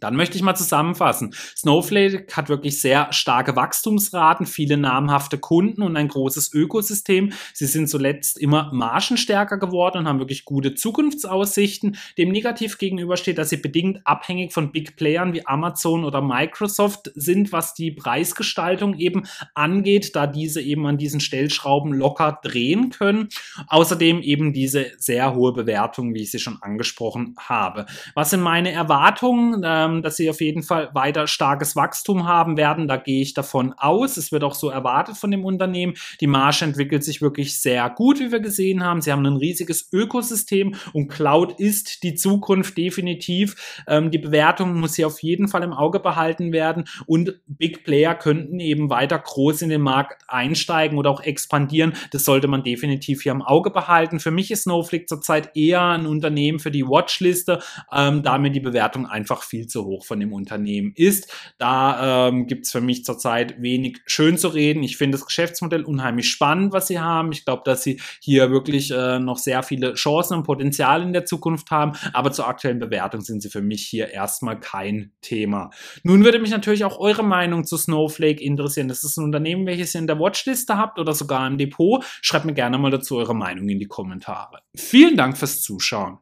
Dann 0.00 0.16
möchte 0.16 0.36
ich 0.36 0.42
mal 0.42 0.54
zusammenfassen. 0.54 1.34
Snowflake 1.56 2.26
hat 2.32 2.48
wirklich 2.48 2.80
sehr 2.80 3.12
starke 3.12 3.56
Wachstumsraten, 3.56 4.46
viele 4.46 4.76
namhafte 4.76 5.38
Kunden 5.38 5.82
und 5.82 5.96
ein 5.96 6.08
großes 6.08 6.52
Ökosystem. 6.52 7.32
Sie 7.52 7.66
sind 7.66 7.88
zuletzt 7.88 8.38
immer 8.38 8.70
margenstärker 8.72 9.58
geworden 9.58 9.98
und 9.98 10.08
haben 10.08 10.18
wirklich 10.18 10.44
gute 10.44 10.74
Zukunftsaussichten. 10.74 11.96
Dem 12.18 12.30
negativ 12.30 12.78
gegenübersteht, 12.78 13.38
dass 13.38 13.50
sie 13.50 13.56
bedingt 13.56 14.00
abhängig 14.04 14.52
von 14.52 14.72
Big 14.72 14.96
Playern 14.96 15.32
wie 15.32 15.46
Amazon 15.46 16.04
oder 16.04 16.20
Microsoft 16.20 17.10
sind, 17.14 17.52
was 17.52 17.74
die 17.74 17.90
Preisgestaltung 17.90 18.98
eben 18.98 19.24
angeht, 19.54 20.16
da 20.16 20.26
diese 20.26 20.60
eben 20.60 20.86
an 20.86 20.98
diesen 20.98 21.20
Stellschrauben 21.20 21.92
locker 21.92 22.40
drehen 22.42 22.90
können. 22.90 23.28
Außerdem 23.68 24.20
eben 24.20 24.52
diese 24.52 24.92
sehr 24.98 25.34
hohe 25.34 25.52
Bewertung, 25.52 26.14
wie 26.14 26.22
ich 26.22 26.30
sie 26.30 26.38
schon 26.38 26.58
angesprochen 26.60 27.34
habe. 27.38 27.86
Was 28.14 28.30
sind 28.30 28.40
meine 28.40 28.72
Erwartungen? 28.72 29.62
Ähm, 29.84 30.02
dass 30.02 30.16
sie 30.16 30.30
auf 30.30 30.40
jeden 30.40 30.62
Fall 30.62 30.90
weiter 30.94 31.26
starkes 31.26 31.76
Wachstum 31.76 32.26
haben 32.26 32.56
werden. 32.56 32.88
Da 32.88 32.96
gehe 32.96 33.22
ich 33.22 33.34
davon 33.34 33.74
aus. 33.76 34.16
Es 34.16 34.32
wird 34.32 34.44
auch 34.44 34.54
so 34.54 34.70
erwartet 34.70 35.16
von 35.16 35.30
dem 35.30 35.44
Unternehmen. 35.44 35.94
Die 36.20 36.26
Marge 36.26 36.64
entwickelt 36.64 37.04
sich 37.04 37.22
wirklich 37.22 37.60
sehr 37.60 37.88
gut, 37.90 38.20
wie 38.20 38.32
wir 38.32 38.40
gesehen 38.40 38.82
haben. 38.82 39.00
Sie 39.00 39.12
haben 39.12 39.24
ein 39.26 39.36
riesiges 39.36 39.88
Ökosystem 39.92 40.74
und 40.92 41.08
Cloud 41.08 41.58
ist 41.58 42.02
die 42.02 42.14
Zukunft 42.14 42.76
definitiv. 42.76 43.82
Ähm, 43.86 44.10
die 44.10 44.18
Bewertung 44.18 44.78
muss 44.80 44.94
hier 44.94 45.06
auf 45.06 45.22
jeden 45.22 45.48
Fall 45.48 45.62
im 45.62 45.72
Auge 45.72 46.00
behalten 46.00 46.52
werden 46.52 46.84
und 47.06 47.40
Big 47.46 47.84
Player 47.84 48.14
könnten 48.14 48.60
eben 48.60 48.90
weiter 48.90 49.18
groß 49.18 49.62
in 49.62 49.68
den 49.68 49.80
Markt 49.80 50.22
einsteigen 50.28 50.98
oder 50.98 51.10
auch 51.10 51.20
expandieren. 51.20 51.94
Das 52.10 52.24
sollte 52.24 52.48
man 52.48 52.62
definitiv 52.62 53.22
hier 53.22 53.32
im 53.32 53.42
Auge 53.42 53.70
behalten. 53.70 54.20
Für 54.20 54.30
mich 54.30 54.50
ist 54.50 54.62
Snowflake 54.62 55.06
zurzeit 55.06 55.56
eher 55.56 55.82
ein 55.82 56.06
Unternehmen 56.06 56.58
für 56.58 56.70
die 56.70 56.86
Watchliste, 56.86 57.60
ähm, 57.92 58.22
da 58.22 58.38
mir 58.38 58.50
die 58.50 58.60
Bewertung 58.60 59.06
einfach 59.06 59.42
viel 59.42 59.66
zu 59.66 59.73
hoch 59.82 60.04
von 60.04 60.20
dem 60.20 60.32
Unternehmen 60.32 60.92
ist. 60.94 61.32
Da 61.58 62.28
ähm, 62.28 62.46
gibt 62.46 62.66
es 62.66 62.72
für 62.72 62.80
mich 62.80 63.04
zurzeit 63.04 63.60
wenig 63.60 63.98
schön 64.06 64.38
zu 64.38 64.48
reden. 64.48 64.82
Ich 64.82 64.96
finde 64.96 65.18
das 65.18 65.26
Geschäftsmodell 65.26 65.82
unheimlich 65.82 66.30
spannend, 66.30 66.72
was 66.72 66.86
sie 66.86 67.00
haben. 67.00 67.32
Ich 67.32 67.44
glaube, 67.44 67.62
dass 67.64 67.82
sie 67.82 68.00
hier 68.20 68.50
wirklich 68.50 68.90
äh, 68.90 69.18
noch 69.18 69.38
sehr 69.38 69.62
viele 69.62 69.94
Chancen 69.94 70.38
und 70.38 70.44
Potenzial 70.44 71.02
in 71.02 71.12
der 71.12 71.24
Zukunft 71.24 71.70
haben, 71.70 71.92
aber 72.12 72.30
zur 72.30 72.46
aktuellen 72.46 72.78
Bewertung 72.78 73.22
sind 73.22 73.40
sie 73.40 73.50
für 73.50 73.62
mich 73.62 73.86
hier 73.86 74.10
erstmal 74.10 74.60
kein 74.60 75.12
Thema. 75.20 75.70
Nun 76.02 76.24
würde 76.24 76.38
mich 76.38 76.50
natürlich 76.50 76.84
auch 76.84 76.98
eure 76.98 77.24
Meinung 77.24 77.64
zu 77.64 77.76
Snowflake 77.76 78.42
interessieren. 78.42 78.88
Das 78.88 79.04
ist 79.04 79.16
ein 79.16 79.24
Unternehmen, 79.24 79.66
welches 79.66 79.94
ihr 79.94 80.00
in 80.00 80.06
der 80.06 80.18
Watchliste 80.18 80.76
habt 80.76 80.98
oder 80.98 81.14
sogar 81.14 81.46
im 81.46 81.58
Depot. 81.58 82.04
Schreibt 82.22 82.44
mir 82.44 82.54
gerne 82.54 82.78
mal 82.78 82.90
dazu 82.90 83.16
eure 83.16 83.34
Meinung 83.34 83.68
in 83.68 83.78
die 83.78 83.86
Kommentare. 83.86 84.60
Vielen 84.76 85.16
Dank 85.16 85.38
fürs 85.38 85.62
Zuschauen. 85.62 86.18